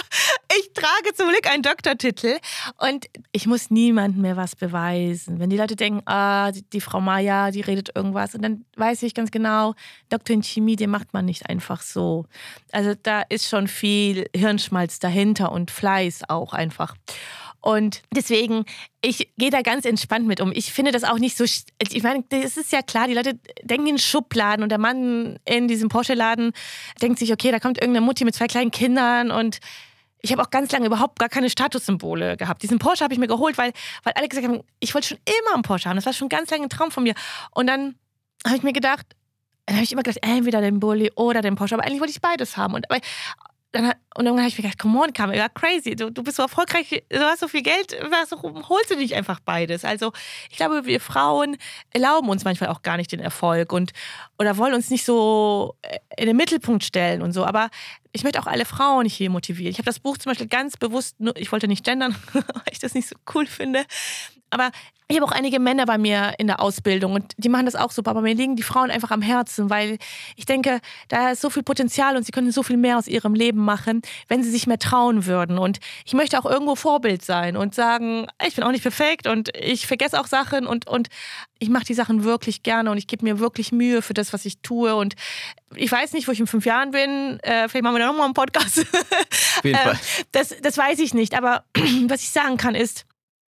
ich 0.59 0.73
trage 0.73 1.15
zum 1.15 1.29
Glück 1.29 1.47
einen 1.51 1.63
Doktortitel 1.63 2.39
und 2.79 3.07
ich 3.33 3.47
muss 3.47 3.71
niemandem 3.71 4.23
mehr 4.23 4.37
was 4.37 4.57
beweisen. 4.57 5.39
Wenn 5.39 5.51
die 5.51 5.57
Leute 5.57 5.77
denken, 5.77 6.03
ah, 6.07 6.51
die, 6.51 6.81
Frau 6.81 7.01
Maya, 7.01 7.51
die 7.51 7.61
redet 7.61 7.95
irgendwas, 7.95 8.35
und 8.35 8.43
dann 8.43 8.65
weiß 8.77 9.03
ich 9.03 9.15
ganz 9.15 9.31
genau, 9.31 9.75
Doktor 10.09 10.35
in 10.35 10.43
Chemie, 10.43 10.77
den 10.77 10.91
macht 10.91 11.13
man 11.13 11.25
nicht 11.25 11.49
einfach 11.49 11.83
so. 11.83 12.27
Also 12.73 12.95
da 13.03 13.23
ist 13.29 13.49
schon 13.49 13.69
viel 13.69 14.27
Hirnschmalz 14.35 14.99
dahinter 14.99 15.53
und 15.53 15.71
Fleiß 15.71 16.23
auch 16.29 16.53
einfach. 16.53 16.95
Und 17.61 18.03
deswegen, 18.13 18.65
ich 19.03 19.31
gehe 19.39 19.51
da 19.51 19.63
ganz 19.63 19.85
entspannt 19.85 20.27
mit 20.27 20.41
um. 20.41 20.51
Ich 20.53 20.73
finde 20.73 20.91
das 20.91 21.05
auch 21.05 21.21
nicht 21.21 21.37
so. 21.37 21.45
Ich 21.45 22.03
meine, 22.03 22.25
es 22.31 22.57
ist 22.57 22.73
ja 22.73 22.83
klar, 22.83 23.07
die 23.07 23.15
Leute 23.15 23.39
denken 23.63 23.87
in 23.87 23.99
Schubladen 23.99 24.65
und 24.65 24.69
der 24.71 24.79
Mann 24.79 25.39
in 25.45 25.69
diesem 25.69 25.89
Porsche-Laden 25.89 26.53
denkt 27.01 27.21
sich, 27.21 27.33
okay, 27.33 27.53
da 27.53 27.61
kommt 27.61 27.79
irgendeine 27.81 28.05
Mutti 28.05 28.25
mit 28.25 28.35
zwei 28.35 28.49
kleinen 28.49 28.73
Kindern 28.73 29.31
und 29.31 29.61
ich 30.23 30.31
habe 30.31 30.41
auch 30.43 30.51
ganz 30.51 30.71
lange 30.73 30.87
überhaupt 30.87 31.19
gar 31.19 31.29
keine 31.29 31.51
Statussymbole 31.51 32.37
gehabt. 32.37 32.63
Diesen 32.63 32.79
Porsche 32.79 33.03
habe 33.03 33.13
ich 33.13 33.21
mir 33.21 33.27
geholt, 33.27 33.59
weil, 33.59 33.73
weil 34.05 34.13
alle 34.15 34.29
gesagt 34.29 34.47
haben, 34.47 34.61
ich 34.79 34.95
wollte 34.95 35.09
schon 35.09 35.19
immer 35.27 35.55
einen 35.55 35.63
Porsche 35.63 35.89
haben. 35.89 35.97
Das 35.97 36.07
war 36.07 36.13
schon 36.13 36.29
ganz 36.29 36.51
lange 36.51 36.65
ein 36.65 36.69
Traum 36.69 36.93
von 36.93 37.03
mir. 37.03 37.15
Und 37.51 37.67
dann 37.67 37.97
habe 38.47 38.57
ich 38.57 38.63
mir 38.63 38.73
gedacht, 38.73 39.05
dann 39.67 39.77
habe 39.77 39.85
ich 39.85 39.93
immer 39.93 40.03
gedacht, 40.03 40.21
entweder 40.23 40.61
den 40.61 40.79
Bulli 40.79 41.11
oder 41.17 41.43
den 41.43 41.57
Porsche. 41.57 41.75
Aber 41.75 41.85
eigentlich 41.85 42.01
wollte 42.01 42.13
ich 42.13 42.21
beides 42.21 42.57
haben. 42.57 42.75
Und 42.75 42.87
dann, 43.73 43.93
und 44.17 44.27
dann 44.27 44.39
habe 44.39 44.49
ich 44.49 44.59
mir 44.59 44.65
gedacht, 44.65 44.79
come 44.79 45.01
on, 45.01 45.13
Kamil, 45.15 45.43
crazy. 45.55 45.97
Du, 45.97 46.11
du 46.11 46.23
bist 46.23 46.37
so 46.37 46.43
erfolgreich, 46.43 47.03
du 47.09 47.21
hast 47.21 47.41
so 47.41 47.49
viel 47.49 47.63
Geld, 47.63 47.97
warum 48.03 48.69
holst 48.69 48.91
du 48.91 48.97
nicht 48.97 49.15
einfach 49.15 49.41
beides? 49.41 49.85
Also 49.85 50.13
ich 50.51 50.57
glaube, 50.57 50.85
wir 50.85 51.01
Frauen 51.01 51.57
erlauben 51.91 52.29
uns 52.29 52.45
manchmal 52.45 52.69
auch 52.69 52.83
gar 52.83 52.99
nicht 52.99 53.11
den 53.13 53.21
Erfolg 53.21 53.73
und 53.73 53.93
oder 54.39 54.59
wollen 54.59 54.75
uns 54.75 54.91
nicht 54.91 55.07
so 55.07 55.75
äh, 55.83 55.99
in 56.19 56.27
den 56.27 56.37
Mittelpunkt 56.37 56.85
stellen 56.85 57.23
und 57.23 57.33
so. 57.33 57.47
Aber 57.47 57.71
ich 58.13 58.25
möchte 58.25 58.41
auch 58.41 58.47
alle 58.47 58.67
Frauen 58.67 59.07
hier 59.07 59.31
motivieren. 59.31 59.71
Ich 59.71 59.79
habe 59.79 59.87
das 59.87 60.01
Buch 60.01 60.19
zum 60.19 60.31
Beispiel 60.31 60.49
ganz 60.49 60.77
bewusst, 60.77 61.17
ich 61.37 61.51
wollte 61.51 61.67
nicht 61.67 61.85
gendern, 61.85 62.15
weil 62.33 62.45
ich 62.71 62.79
das 62.79 62.93
nicht 62.93 63.09
so 63.09 63.17
cool 63.35 63.47
finde. 63.47 63.87
Aber 64.51 64.71
ich 65.13 65.21
habe 65.21 65.27
auch 65.31 65.37
einige 65.37 65.61
Männer 65.61 65.85
bei 65.85 65.99
mir 65.99 66.33
in 66.39 66.47
der 66.47 66.61
Ausbildung 66.61 67.13
und 67.13 67.35
die 67.37 67.51
machen 67.51 67.67
das 67.67 67.77
auch 67.77 67.91
super, 67.91 68.13
aber 68.13 68.23
mir 68.23 68.35
liegen 68.35 68.57
die 68.57 68.63
Frauen 68.63 68.91
einfach 68.91 69.11
am 69.11 69.21
Herzen, 69.21 69.69
weil 69.69 69.99
ich 70.37 70.47
denke, 70.47 70.81
da 71.09 71.33
ist 71.33 71.43
so 71.43 71.51
viel 71.51 71.63
Potenzial 71.63 72.17
und 72.17 72.25
sie 72.25 72.33
können 72.33 72.51
so 72.51 72.63
viel 72.63 72.79
mehr 72.79 72.97
aus 72.97 73.09
ihrem 73.09 73.35
Leben 73.35 73.63
machen, 73.63 74.01
wenn 74.29 74.43
sie 74.43 74.51
sich 74.51 74.67
mehr 74.67 74.79
trauen 74.79 75.27
würden. 75.27 75.59
Und 75.59 75.81
ich 76.07 76.15
möchte 76.15 76.39
auch 76.39 76.47
irgendwo 76.47 76.77
Vorbild 76.77 77.23
sein 77.23 77.59
und 77.59 77.75
sagen, 77.75 78.27
ich 78.47 78.55
bin 78.55 78.65
auch 78.65 78.71
nicht 78.71 78.83
perfekt 78.83 79.27
und 79.27 79.51
ich 79.55 79.87
vergesse 79.87 80.19
auch 80.19 80.27
Sachen 80.27 80.67
und, 80.67 80.87
und 80.87 81.09
ich 81.59 81.69
mache 81.69 81.85
die 81.85 81.95
Sachen 81.95 82.25
wirklich 82.25 82.63
gerne 82.63 82.91
und 82.91 82.97
ich 82.97 83.07
gebe 83.07 83.23
mir 83.23 83.39
wirklich 83.39 83.71
Mühe 83.71 84.01
für 84.01 84.15
das, 84.15 84.33
was 84.33 84.47
ich 84.47 84.61
tue. 84.63 84.95
Und 84.97 85.15
ich 85.77 85.93
weiß 85.93 86.15
nicht, 86.15 86.27
wo 86.27 86.33
ich 86.33 86.41
in 86.41 86.47
fünf 86.47 86.65
Jahren 86.65 86.91
bin. 86.91 87.39
Äh, 87.43 87.69
vielleicht 87.69 87.85
machen 87.85 87.97
wir 87.97 88.01
da 88.01 88.07
nochmal 88.07 88.25
einen 88.25 88.35
Podcast. 88.35 88.79
Auf 88.79 89.65
jeden 89.65 89.79
Fall. 89.79 89.93
Äh, 89.93 90.25
das, 90.33 90.55
das 90.63 90.79
weiß 90.79 90.99
ich 91.01 91.13
nicht. 91.13 91.37
Aber 91.37 91.65
was 92.09 92.23
ich 92.23 92.31
sagen 92.31 92.57
kann, 92.57 92.75
ist, 92.75 93.05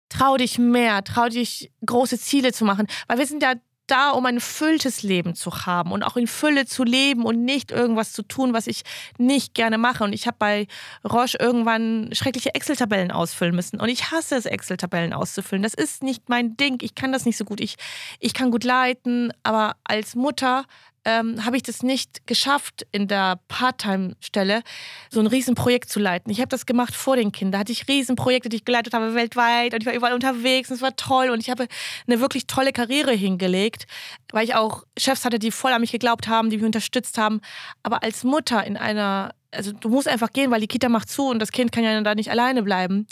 trau 0.08 0.36
dich 0.36 0.58
mehr, 0.58 1.04
trau 1.04 1.28
dich 1.28 1.70
große 1.84 2.18
Ziele 2.18 2.52
zu 2.52 2.64
machen, 2.64 2.86
weil 3.06 3.18
wir 3.18 3.26
sind 3.26 3.42
ja 3.42 3.54
da, 3.88 4.10
um 4.10 4.24
ein 4.26 4.36
erfülltes 4.36 5.02
Leben 5.02 5.34
zu 5.34 5.50
haben 5.66 5.92
und 5.92 6.02
auch 6.02 6.16
in 6.16 6.26
Fülle 6.26 6.66
zu 6.66 6.84
leben 6.84 7.24
und 7.24 7.44
nicht 7.44 7.70
irgendwas 7.70 8.12
zu 8.12 8.22
tun, 8.22 8.52
was 8.52 8.66
ich 8.66 8.82
nicht 9.16 9.54
gerne 9.54 9.78
mache. 9.78 10.04
Und 10.04 10.12
ich 10.12 10.26
habe 10.26 10.36
bei 10.38 10.66
Roche 11.04 11.38
irgendwann 11.40 12.10
schreckliche 12.12 12.54
Excel-Tabellen 12.54 13.10
ausfüllen 13.10 13.54
müssen. 13.54 13.80
Und 13.80 13.88
ich 13.88 14.10
hasse 14.10 14.36
es, 14.36 14.46
Excel-Tabellen 14.46 15.12
auszufüllen. 15.12 15.62
Das 15.62 15.74
ist 15.74 16.02
nicht 16.02 16.28
mein 16.28 16.56
Ding. 16.56 16.78
Ich 16.82 16.94
kann 16.94 17.12
das 17.12 17.24
nicht 17.24 17.38
so 17.38 17.44
gut. 17.44 17.60
Ich, 17.60 17.76
ich 18.20 18.34
kann 18.34 18.50
gut 18.50 18.64
leiten, 18.64 19.32
aber 19.42 19.76
als 19.84 20.14
Mutter 20.14 20.64
ähm, 21.08 21.46
habe 21.46 21.56
ich 21.56 21.62
das 21.62 21.82
nicht 21.82 22.26
geschafft, 22.26 22.86
in 22.92 23.08
der 23.08 23.40
Part-Time-Stelle 23.48 24.62
so 25.08 25.20
ein 25.20 25.26
Riesenprojekt 25.26 25.88
zu 25.88 26.00
leiten. 26.00 26.30
Ich 26.30 26.40
habe 26.40 26.48
das 26.48 26.66
gemacht 26.66 26.94
vor 26.94 27.16
den 27.16 27.32
Kindern. 27.32 27.52
Da 27.52 27.58
hatte 27.60 27.72
ich 27.72 27.88
Riesenprojekte, 27.88 28.50
die 28.50 28.56
ich 28.56 28.64
geleitet 28.66 28.92
habe 28.92 29.14
weltweit 29.14 29.72
und 29.72 29.80
ich 29.80 29.86
war 29.86 29.94
überall 29.94 30.12
unterwegs 30.12 30.68
und 30.68 30.76
es 30.76 30.82
war 30.82 30.94
toll 30.96 31.30
und 31.30 31.40
ich 31.40 31.48
habe 31.48 31.66
eine 32.06 32.20
wirklich 32.20 32.46
tolle 32.46 32.72
Karriere 32.72 33.12
hingelegt, 33.12 33.86
weil 34.32 34.44
ich 34.44 34.54
auch 34.54 34.84
Chefs 34.98 35.24
hatte, 35.24 35.38
die 35.38 35.50
voll 35.50 35.72
an 35.72 35.80
mich 35.80 35.92
geglaubt 35.92 36.28
haben, 36.28 36.50
die 36.50 36.58
mich 36.58 36.66
unterstützt 36.66 37.16
haben. 37.16 37.40
Aber 37.82 38.02
als 38.02 38.22
Mutter 38.22 38.62
in 38.64 38.76
einer 38.76 39.34
also 39.50 39.72
du 39.72 39.88
musst 39.88 40.08
einfach 40.08 40.32
gehen, 40.32 40.50
weil 40.50 40.60
die 40.60 40.66
Kita 40.66 40.88
macht 40.88 41.08
zu 41.08 41.26
und 41.28 41.38
das 41.38 41.52
Kind 41.52 41.72
kann 41.72 41.82
ja 41.82 42.00
da 42.02 42.14
nicht 42.14 42.30
alleine 42.30 42.62
bleiben. 42.62 43.06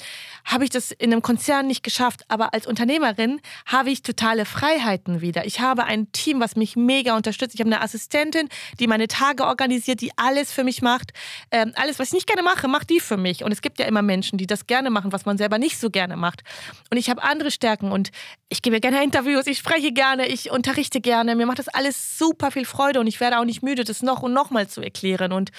Habe 0.45 0.65
ich 0.65 0.71
das 0.71 0.91
in 0.91 1.13
einem 1.13 1.23
Konzern 1.23 1.67
nicht 1.67 1.83
geschafft, 1.83 2.23
aber 2.29 2.53
als 2.53 2.67
Unternehmerin 2.67 3.41
habe 3.65 3.91
ich 3.91 4.03
totale 4.03 4.45
Freiheiten 4.45 5.23
wieder. 5.23 5.47
Ich 5.47 5.61
habe 5.61 5.85
ein 5.85 6.13
Team, 6.13 6.41
was 6.41 6.57
mich 6.57 6.77
mega 6.77 7.17
unterstützt. 7.17 7.55
Ich 7.55 7.61
habe 7.61 7.73
eine 7.73 7.81
Assistentin, 7.81 8.49
die 8.79 8.87
meine 8.87 9.09
Tage 9.09 9.47
organisiert, 9.47 10.01
die 10.01 10.11
alles 10.17 10.53
für 10.53 10.63
mich 10.63 10.83
macht. 10.83 11.13
Ähm, 11.51 11.73
alles, 11.77 11.99
was 11.99 12.09
ich 12.09 12.15
nicht 12.15 12.27
gerne 12.27 12.43
mache, 12.43 12.69
macht 12.69 12.91
die 12.91 13.01
für 13.01 13.17
mich. 13.17 13.43
Und 13.43 13.53
es 13.53 13.63
gibt 13.63 13.79
ja 13.79 13.87
immer 13.87 14.03
Menschen, 14.03 14.37
die 14.37 14.47
das 14.47 14.67
gerne 14.67 14.91
machen, 14.91 15.13
was 15.13 15.25
man 15.25 15.39
selber 15.39 15.59
nicht 15.59 15.79
so 15.79 15.89
gerne 15.89 16.17
macht. 16.17 16.43
Und 16.91 16.99
ich 16.99 17.09
habe 17.09 17.23
andere 17.23 17.51
Stärken 17.51 17.93
und 17.93 18.11
ich 18.49 18.63
gebe 18.63 18.81
gerne 18.81 19.03
Interviews, 19.03 19.47
ich 19.47 19.59
spreche 19.59 19.93
gerne, 19.93 20.27
ich 20.27 20.51
unterrichte 20.51 21.01
gerne. 21.01 21.35
Mir 21.35 21.47
macht 21.47 21.59
das 21.59 21.69
alles 21.69 22.19
super 22.19 22.51
viel 22.51 22.65
Freude 22.65 23.01
und 23.01 23.07
ich 23.07 23.21
werde 23.21 23.39
auch 23.39 23.45
nicht 23.45 23.63
müde, 23.63 23.85
das 23.85 24.03
noch 24.03 24.23
und 24.23 24.33
noch 24.33 24.51
mal 24.51 24.69
zu 24.69 24.83
erklären. 24.83 25.33
Und 25.33 25.51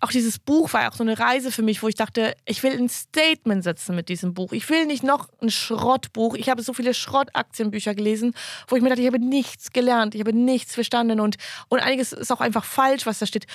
auch 0.00 0.10
die 0.10 0.21
dieses 0.22 0.38
Buch 0.38 0.72
war 0.72 0.88
auch 0.88 0.94
so 0.94 1.02
eine 1.02 1.18
Reise 1.18 1.50
für 1.50 1.62
mich, 1.62 1.82
wo 1.82 1.88
ich 1.88 1.96
dachte, 1.96 2.34
ich 2.46 2.62
will 2.62 2.72
ein 2.72 2.88
Statement 2.88 3.64
setzen 3.64 3.96
mit 3.96 4.08
diesem 4.08 4.34
Buch. 4.34 4.52
Ich 4.52 4.70
will 4.70 4.86
nicht 4.86 5.02
noch 5.02 5.28
ein 5.40 5.50
Schrottbuch. 5.50 6.36
Ich 6.36 6.48
habe 6.48 6.62
so 6.62 6.72
viele 6.72 6.94
Schrottaktienbücher 6.94 7.94
gelesen, 7.94 8.32
wo 8.68 8.76
ich 8.76 8.82
mir 8.82 8.88
dachte, 8.88 9.02
ich 9.02 9.08
habe 9.08 9.18
nichts 9.18 9.72
gelernt, 9.72 10.14
ich 10.14 10.20
habe 10.20 10.32
nichts 10.32 10.74
verstanden 10.74 11.18
und, 11.18 11.36
und 11.68 11.80
einiges 11.80 12.12
ist 12.12 12.30
auch 12.30 12.40
einfach 12.40 12.64
falsch, 12.64 13.04
was 13.04 13.18
da 13.18 13.26
steht. 13.26 13.46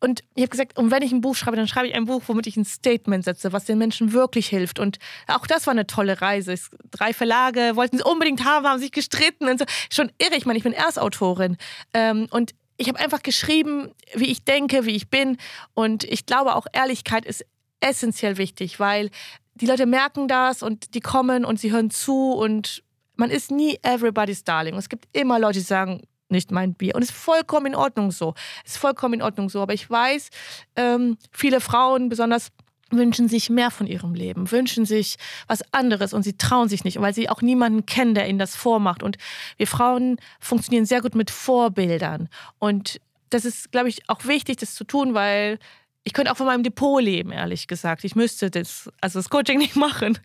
Und 0.00 0.20
ich 0.34 0.42
habe 0.42 0.50
gesagt, 0.50 0.78
und 0.78 0.90
wenn 0.90 1.02
ich 1.02 1.12
ein 1.12 1.22
Buch 1.22 1.34
schreibe, 1.34 1.56
dann 1.56 1.66
schreibe 1.66 1.88
ich 1.88 1.94
ein 1.94 2.04
Buch, 2.04 2.22
womit 2.26 2.46
ich 2.46 2.58
ein 2.58 2.66
Statement 2.66 3.24
setze, 3.24 3.54
was 3.54 3.64
den 3.64 3.78
Menschen 3.78 4.12
wirklich 4.12 4.48
hilft. 4.48 4.78
Und 4.78 4.98
auch 5.26 5.46
das 5.46 5.66
war 5.66 5.72
eine 5.72 5.86
tolle 5.86 6.20
Reise. 6.20 6.54
Drei 6.90 7.14
Verlage 7.14 7.76
wollten 7.76 7.96
es 7.96 8.02
unbedingt 8.02 8.44
haben, 8.44 8.66
haben 8.66 8.78
sich 8.78 8.92
gestritten 8.92 9.48
und 9.48 9.58
so. 9.58 9.64
Schon 9.90 10.12
irre. 10.18 10.36
Ich 10.36 10.44
meine, 10.44 10.58
ich 10.58 10.64
bin 10.64 10.74
Erstautorin. 10.74 11.56
Ähm, 11.94 12.26
und 12.30 12.52
ich 12.76 12.88
habe 12.88 12.98
einfach 12.98 13.22
geschrieben, 13.22 13.92
wie 14.14 14.30
ich 14.30 14.44
denke, 14.44 14.84
wie 14.84 14.96
ich 14.96 15.08
bin. 15.08 15.38
Und 15.74 16.04
ich 16.04 16.26
glaube 16.26 16.54
auch, 16.54 16.66
Ehrlichkeit 16.72 17.24
ist 17.24 17.44
essentiell 17.80 18.36
wichtig, 18.38 18.80
weil 18.80 19.10
die 19.54 19.66
Leute 19.66 19.86
merken 19.86 20.28
das 20.28 20.62
und 20.62 20.94
die 20.94 21.00
kommen 21.00 21.44
und 21.44 21.58
sie 21.58 21.72
hören 21.72 21.90
zu 21.90 22.32
und 22.32 22.82
man 23.14 23.30
ist 23.30 23.50
nie 23.50 23.78
everybody's 23.82 24.44
darling. 24.44 24.76
Es 24.76 24.88
gibt 24.88 25.08
immer 25.12 25.38
Leute, 25.38 25.58
die 25.58 25.64
sagen, 25.64 26.02
nicht 26.28 26.50
mein 26.50 26.74
Bier. 26.74 26.94
Und 26.94 27.02
es 27.02 27.10
ist 27.10 27.16
vollkommen 27.16 27.66
in 27.66 27.74
Ordnung 27.74 28.10
so. 28.10 28.34
Es 28.64 28.72
ist 28.72 28.78
vollkommen 28.78 29.14
in 29.14 29.22
Ordnung 29.22 29.48
so. 29.48 29.62
Aber 29.62 29.72
ich 29.72 29.88
weiß, 29.88 30.30
ähm, 30.74 31.16
viele 31.30 31.60
Frauen, 31.60 32.08
besonders 32.08 32.50
wünschen 32.90 33.28
sich 33.28 33.50
mehr 33.50 33.70
von 33.70 33.86
ihrem 33.86 34.14
Leben, 34.14 34.50
wünschen 34.50 34.86
sich 34.86 35.16
was 35.48 35.62
anderes 35.72 36.12
und 36.12 36.22
sie 36.22 36.36
trauen 36.36 36.68
sich 36.68 36.84
nicht, 36.84 37.00
weil 37.00 37.14
sie 37.14 37.28
auch 37.28 37.42
niemanden 37.42 37.86
kennen, 37.86 38.14
der 38.14 38.28
ihnen 38.28 38.38
das 38.38 38.54
vormacht. 38.54 39.02
Und 39.02 39.18
wir 39.56 39.66
Frauen 39.66 40.18
funktionieren 40.38 40.86
sehr 40.86 41.02
gut 41.02 41.14
mit 41.14 41.30
Vorbildern. 41.30 42.28
Und 42.58 43.00
das 43.30 43.44
ist, 43.44 43.72
glaube 43.72 43.88
ich, 43.88 44.08
auch 44.08 44.24
wichtig, 44.26 44.58
das 44.58 44.74
zu 44.74 44.84
tun, 44.84 45.14
weil 45.14 45.58
ich 46.04 46.12
könnte 46.12 46.30
auch 46.30 46.36
von 46.36 46.46
meinem 46.46 46.62
Depot 46.62 47.02
leben, 47.02 47.32
ehrlich 47.32 47.66
gesagt. 47.66 48.04
Ich 48.04 48.14
müsste 48.14 48.50
das, 48.50 48.88
also 49.00 49.18
das 49.18 49.28
Coaching 49.28 49.58
nicht 49.58 49.74
machen. 49.74 50.18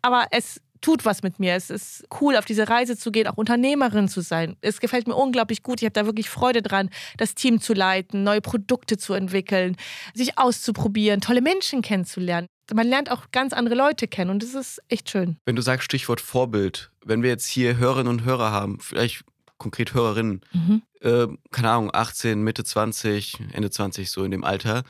Aber 0.00 0.26
es 0.30 0.62
tut 0.86 1.04
was 1.04 1.24
mit 1.24 1.40
mir. 1.40 1.56
Es 1.56 1.68
ist 1.68 2.04
cool, 2.20 2.36
auf 2.36 2.44
diese 2.44 2.68
Reise 2.68 2.96
zu 2.96 3.10
gehen, 3.10 3.26
auch 3.26 3.36
Unternehmerin 3.36 4.06
zu 4.06 4.20
sein. 4.20 4.56
Es 4.60 4.78
gefällt 4.78 5.08
mir 5.08 5.16
unglaublich 5.16 5.64
gut. 5.64 5.82
Ich 5.82 5.84
habe 5.84 5.92
da 5.92 6.06
wirklich 6.06 6.30
Freude 6.30 6.62
dran, 6.62 6.90
das 7.16 7.34
Team 7.34 7.60
zu 7.60 7.74
leiten, 7.74 8.22
neue 8.22 8.40
Produkte 8.40 8.96
zu 8.96 9.12
entwickeln, 9.12 9.76
sich 10.14 10.38
auszuprobieren, 10.38 11.20
tolle 11.20 11.40
Menschen 11.40 11.82
kennenzulernen. 11.82 12.46
Man 12.72 12.86
lernt 12.86 13.10
auch 13.10 13.32
ganz 13.32 13.52
andere 13.52 13.74
Leute 13.74 14.06
kennen 14.06 14.30
und 14.30 14.44
das 14.44 14.54
ist 14.54 14.80
echt 14.86 15.10
schön. 15.10 15.38
Wenn 15.44 15.56
du 15.56 15.62
sagst 15.62 15.84
Stichwort 15.86 16.20
Vorbild, 16.20 16.92
wenn 17.04 17.24
wir 17.24 17.30
jetzt 17.30 17.46
hier 17.46 17.78
Hörerinnen 17.78 18.12
und 18.12 18.24
Hörer 18.24 18.52
haben, 18.52 18.78
vielleicht 18.78 19.24
konkret 19.58 19.92
Hörerinnen, 19.92 20.42
mhm. 20.52 20.82
äh, 21.00 21.26
keine 21.50 21.70
Ahnung, 21.70 21.90
18, 21.92 22.42
Mitte 22.42 22.62
20, 22.62 23.38
Ende 23.52 23.70
20, 23.70 24.08
so 24.08 24.22
in 24.22 24.30
dem 24.30 24.44
Alter, 24.44 24.84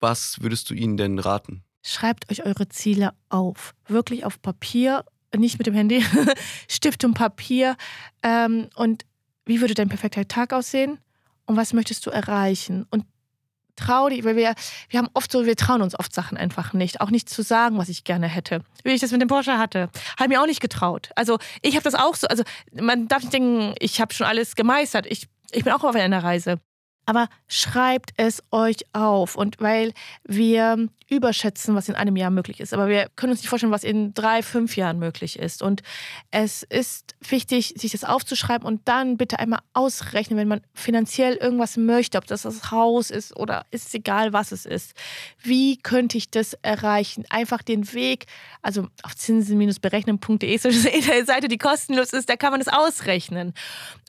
was 0.00 0.42
würdest 0.42 0.70
du 0.70 0.74
ihnen 0.74 0.96
denn 0.96 1.20
raten? 1.20 1.62
Schreibt 1.82 2.30
euch 2.30 2.44
eure 2.44 2.68
Ziele 2.68 3.12
auf. 3.28 3.74
Wirklich 3.86 4.24
auf 4.24 4.40
Papier, 4.40 5.04
nicht 5.36 5.58
mit 5.58 5.66
dem 5.66 5.74
Handy, 5.74 6.04
Stift 6.68 7.04
und 7.04 7.14
Papier. 7.14 7.76
Ähm, 8.22 8.68
und 8.74 9.04
wie 9.44 9.60
würde 9.60 9.74
dein 9.74 9.88
perfekter 9.88 10.26
Tag 10.26 10.52
aussehen? 10.52 10.98
Und 11.46 11.56
was 11.56 11.72
möchtest 11.72 12.06
du 12.06 12.10
erreichen? 12.10 12.86
Und 12.90 13.04
trau 13.76 14.08
dich, 14.08 14.24
weil 14.24 14.36
wir, 14.36 14.54
wir 14.90 14.98
haben 14.98 15.08
oft 15.14 15.32
so, 15.32 15.46
wir 15.46 15.56
trauen 15.56 15.82
uns 15.82 15.98
oft 15.98 16.14
Sachen 16.14 16.36
einfach 16.38 16.72
nicht. 16.72 17.00
Auch 17.00 17.10
nicht 17.10 17.28
zu 17.28 17.42
sagen, 17.42 17.78
was 17.78 17.88
ich 17.88 18.04
gerne 18.04 18.28
hätte. 18.28 18.62
Wie 18.84 18.90
ich 18.90 19.00
das 19.00 19.10
mit 19.10 19.20
dem 19.20 19.28
Porsche 19.28 19.58
hatte. 19.58 19.90
Habe 20.18 20.28
mir 20.28 20.42
auch 20.42 20.46
nicht 20.46 20.60
getraut. 20.60 21.10
Also 21.16 21.38
ich 21.62 21.74
habe 21.74 21.84
das 21.84 21.94
auch 21.94 22.14
so, 22.14 22.26
also 22.28 22.44
man 22.72 23.08
darf 23.08 23.22
nicht 23.22 23.32
denken, 23.32 23.74
ich 23.78 24.00
habe 24.00 24.14
schon 24.14 24.26
alles 24.26 24.54
gemeistert. 24.54 25.06
Ich, 25.06 25.26
ich 25.50 25.64
bin 25.64 25.72
auch 25.72 25.84
auf 25.84 25.94
einer 25.94 26.22
Reise. 26.22 26.58
Aber 27.06 27.28
schreibt 27.48 28.10
es 28.16 28.42
euch 28.50 28.76
auf. 28.92 29.36
Und 29.36 29.60
weil 29.60 29.92
wir 30.24 30.88
überschätzen, 31.12 31.74
was 31.74 31.88
in 31.88 31.94
einem 31.94 32.16
Jahr 32.16 32.30
möglich 32.30 32.60
ist. 32.60 32.72
Aber 32.72 32.88
wir 32.88 33.08
können 33.16 33.32
uns 33.32 33.40
nicht 33.40 33.48
vorstellen, 33.48 33.72
was 33.72 33.84
in 33.84 34.14
drei, 34.14 34.42
fünf 34.42 34.76
Jahren 34.76 34.98
möglich 34.98 35.38
ist. 35.38 35.62
Und 35.62 35.82
es 36.30 36.62
ist 36.62 37.14
wichtig, 37.20 37.74
sich 37.76 37.92
das 37.92 38.04
aufzuschreiben 38.04 38.66
und 38.66 38.88
dann 38.88 39.16
bitte 39.16 39.38
einmal 39.38 39.60
ausrechnen, 39.74 40.38
wenn 40.38 40.48
man 40.48 40.62
finanziell 40.74 41.34
irgendwas 41.34 41.76
möchte, 41.76 42.18
ob 42.18 42.26
das 42.26 42.42
das 42.42 42.70
Haus 42.70 43.10
ist 43.10 43.36
oder 43.36 43.66
ist 43.70 43.94
egal, 43.94 44.32
was 44.32 44.52
es 44.52 44.64
ist. 44.64 44.94
Wie 45.42 45.76
könnte 45.76 46.16
ich 46.16 46.30
das 46.30 46.54
erreichen? 46.62 47.24
Einfach 47.28 47.62
den 47.62 47.92
Weg, 47.92 48.26
also 48.62 48.88
auf 49.02 49.14
zinsen-berechnen.de 49.14 50.54
ist 50.54 50.66
eine 51.10 51.24
Seite, 51.26 51.48
die 51.48 51.58
kostenlos 51.58 52.12
ist, 52.12 52.28
da 52.28 52.36
kann 52.36 52.52
man 52.52 52.60
es 52.60 52.68
ausrechnen. 52.68 53.52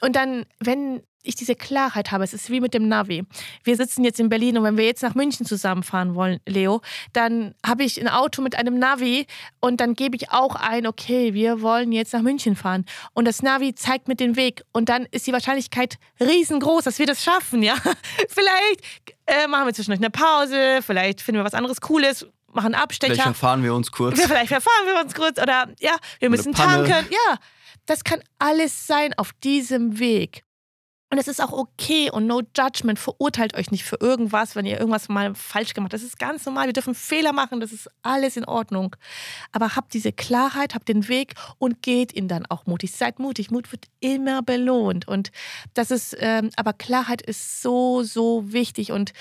Und 0.02 0.16
dann, 0.16 0.46
wenn 0.60 1.02
ich 1.24 1.36
diese 1.36 1.56
Klarheit 1.56 2.12
habe. 2.12 2.24
Es 2.24 2.34
ist 2.34 2.50
wie 2.50 2.60
mit 2.60 2.74
dem 2.74 2.88
Navi. 2.88 3.24
Wir 3.64 3.76
sitzen 3.76 4.04
jetzt 4.04 4.20
in 4.20 4.30
Berlin 4.30 4.58
und 4.58 4.64
wenn 4.64 4.78
wir 4.78 4.86
jetzt 4.86 5.02
nach 5.02 5.16
München 5.16 5.46
zusammenfahren 5.46 6.16
wollen, 6.16 6.40
Leo, 6.48 6.82
dann 7.14 7.56
habe 7.66 7.84
ich 7.84 8.00
ein 8.00 8.08
Auto 8.08 8.42
mit 8.42 8.56
einem 8.56 8.78
Navi 8.78 9.26
und 9.60 9.80
dann 9.80 9.94
gebe 9.94 10.16
ich 10.16 10.32
auch 10.32 10.56
ein, 10.56 10.86
okay, 10.86 11.34
wir 11.34 11.62
wollen 11.62 11.92
jetzt 11.92 12.14
nach 12.14 12.22
München 12.22 12.56
fahren. 12.56 12.86
Und 13.14 13.26
das 13.26 13.42
Navi 13.42 13.74
zeigt 13.74 14.08
mir 14.08 14.16
den 14.16 14.36
Weg 14.36 14.64
und 14.72 14.90
dann 14.90 15.08
ist 15.12 15.26
die 15.28 15.34
Wahrscheinlichkeit 15.34 15.98
riesengroß, 16.20 16.84
dass 16.84 17.00
wir 17.00 17.06
das 17.06 17.24
schaffen, 17.24 17.64
ja. 17.64 17.76
vielleicht 18.30 18.82
äh, 19.26 19.48
machen 19.48 19.66
wir 19.66 19.74
zwischendurch 19.74 20.02
eine 20.02 20.12
Pause, 20.12 20.82
vielleicht 20.86 21.22
finden 21.22 21.40
wir 21.40 21.46
was 21.46 21.54
anderes 21.54 21.82
Cooles, 21.82 22.28
machen 22.52 22.76
Abstecher. 22.76 23.14
Vielleicht 23.14 23.24
verfahren 23.24 23.64
wir 23.64 23.74
uns 23.74 23.92
kurz. 23.92 24.22
Vielleicht 24.22 24.50
verfahren 24.50 24.86
wir 24.86 25.02
uns 25.02 25.14
kurz 25.14 25.42
oder 25.42 25.70
ja, 25.80 25.96
wir 26.20 26.30
müssen 26.30 26.54
tanken. 26.54 27.08
Ja, 27.10 27.38
das 27.86 28.04
kann 28.04 28.22
alles 28.40 28.88
sein 28.88 29.14
auf 29.18 29.32
diesem 29.44 30.00
Weg. 30.00 30.43
Und 31.14 31.20
es 31.20 31.28
ist 31.28 31.44
auch 31.44 31.52
okay 31.52 32.10
und 32.10 32.26
no 32.26 32.42
judgment. 32.58 32.98
Verurteilt 32.98 33.56
euch 33.56 33.70
nicht 33.70 33.84
für 33.84 33.98
irgendwas, 34.02 34.56
wenn 34.56 34.66
ihr 34.66 34.80
irgendwas 34.80 35.10
mal 35.10 35.36
falsch 35.36 35.76
gemacht 35.76 35.94
habt. 35.94 36.02
Das 36.02 36.02
ist 36.02 36.18
ganz 36.18 36.44
normal. 36.44 36.66
Wir 36.66 36.74
dürfen 36.74 36.96
Fehler 36.96 37.34
machen. 37.34 37.60
Das 37.60 37.72
ist 37.72 37.88
alles 38.02 38.36
in 38.36 38.46
Ordnung. 38.46 38.96
Aber 39.52 39.76
habt 39.76 39.94
diese 39.94 40.12
Klarheit, 40.12 40.74
habt 40.74 40.90
den 40.90 41.08
Weg 41.08 41.36
und 41.60 41.84
geht 41.84 42.16
ihn 42.16 42.28
dann 42.28 42.48
auch 42.48 42.66
mutig. 42.66 42.94
Seid 42.94 43.20
mutig. 43.20 43.52
Mut 43.52 43.72
wird 43.72 43.86
immer 44.00 44.42
belohnt. 44.42 45.08
Und 45.08 45.32
das 45.76 45.92
ist, 45.92 46.18
ähm, 46.20 46.50
aber 46.56 46.74
Klarheit 46.74 47.22
ist 47.22 47.62
so, 47.62 48.02
so 48.02 48.52
wichtig 48.52 48.92
und, 48.92 49.14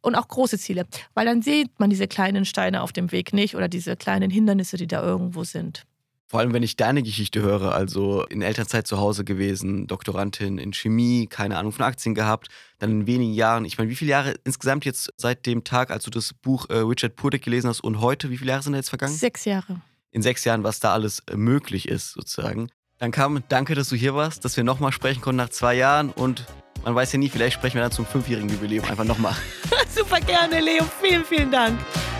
und 0.00 0.16
auch 0.16 0.26
große 0.26 0.58
Ziele. 0.58 0.84
Weil 1.14 1.26
dann 1.26 1.42
sieht 1.42 1.78
man 1.78 1.90
diese 1.90 2.08
kleinen 2.08 2.44
Steine 2.44 2.82
auf 2.82 2.92
dem 2.92 3.12
Weg 3.12 3.32
nicht 3.32 3.54
oder 3.54 3.68
diese 3.68 3.94
kleinen 3.94 4.32
Hindernisse, 4.32 4.78
die 4.78 4.88
da 4.88 5.00
irgendwo 5.00 5.44
sind. 5.44 5.86
Vor 6.28 6.40
allem, 6.40 6.52
wenn 6.52 6.64
ich 6.64 6.76
deine 6.76 7.04
Geschichte 7.04 7.40
höre, 7.40 7.72
also 7.72 8.24
in 8.24 8.42
Elternzeit 8.42 8.86
zu 8.86 8.98
Hause 8.98 9.24
gewesen, 9.24 9.86
Doktorandin 9.86 10.58
in 10.58 10.72
Chemie, 10.72 11.28
keine 11.28 11.56
Ahnung 11.56 11.70
von 11.70 11.84
Aktien 11.84 12.16
gehabt, 12.16 12.48
dann 12.80 12.90
in 12.90 13.06
wenigen 13.06 13.32
Jahren, 13.32 13.64
ich 13.64 13.78
meine, 13.78 13.90
wie 13.90 13.94
viele 13.94 14.10
Jahre 14.10 14.34
insgesamt 14.44 14.84
jetzt 14.84 15.12
seit 15.16 15.46
dem 15.46 15.62
Tag, 15.62 15.90
als 15.92 16.04
du 16.04 16.10
das 16.10 16.34
Buch 16.34 16.68
äh, 16.68 16.78
Richard 16.78 17.14
Purdick 17.14 17.42
gelesen 17.42 17.68
hast 17.68 17.80
und 17.80 18.00
heute, 18.00 18.30
wie 18.30 18.38
viele 18.38 18.50
Jahre 18.50 18.62
sind 18.62 18.72
da 18.72 18.78
jetzt 18.78 18.88
vergangen? 18.88 19.14
Sechs 19.14 19.44
Jahre. 19.44 19.80
In 20.10 20.22
sechs 20.22 20.44
Jahren, 20.44 20.64
was 20.64 20.80
da 20.80 20.92
alles 20.92 21.20
äh, 21.30 21.36
möglich 21.36 21.86
ist, 21.86 22.12
sozusagen. 22.12 22.70
Dann 22.98 23.12
kam, 23.12 23.44
danke, 23.48 23.76
dass 23.76 23.90
du 23.90 23.96
hier 23.96 24.14
warst, 24.14 24.44
dass 24.44 24.56
wir 24.56 24.64
nochmal 24.64 24.90
sprechen 24.90 25.20
konnten 25.20 25.36
nach 25.36 25.50
zwei 25.50 25.74
Jahren 25.74 26.10
und 26.10 26.44
man 26.84 26.94
weiß 26.94 27.12
ja 27.12 27.18
nie, 27.18 27.28
vielleicht 27.28 27.54
sprechen 27.54 27.74
wir 27.74 27.82
dann 27.82 27.92
zum 27.92 28.06
fünfjährigen 28.06 28.48
Jubiläum 28.48 28.84
einfach 28.84 29.04
nochmal. 29.04 29.36
Super 29.94 30.20
gerne, 30.20 30.60
Leo. 30.60 30.84
Vielen, 31.02 31.24
vielen 31.24 31.50
Dank. 31.50 31.78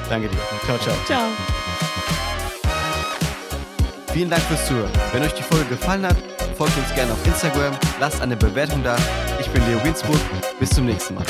Danke 0.09 0.29
dir. 0.29 0.39
Ciao, 0.65 0.79
ciao. 0.79 0.97
Ciao. 1.07 1.56
Vielen 4.17 4.31
Dank 4.31 4.43
fürs 4.45 4.67
Zuhören. 4.67 4.91
Wenn 5.13 5.23
euch 5.25 5.35
die 5.35 5.43
Folge 5.43 5.67
gefallen 5.67 6.07
hat, 6.07 6.17
folgt 6.57 6.75
uns 6.79 6.95
gerne 6.95 7.13
auf 7.13 7.27
Instagram, 7.27 7.75
lasst 8.01 8.23
eine 8.23 8.35
Bewertung 8.35 8.83
da. 8.83 8.97
Ich 9.39 9.47
bin 9.51 9.63
Leo 9.69 9.85
Winsburg. 9.85 10.19
Bis 10.59 10.71
zum 10.71 10.87
nächsten 10.87 11.17
Mal. 11.17 11.25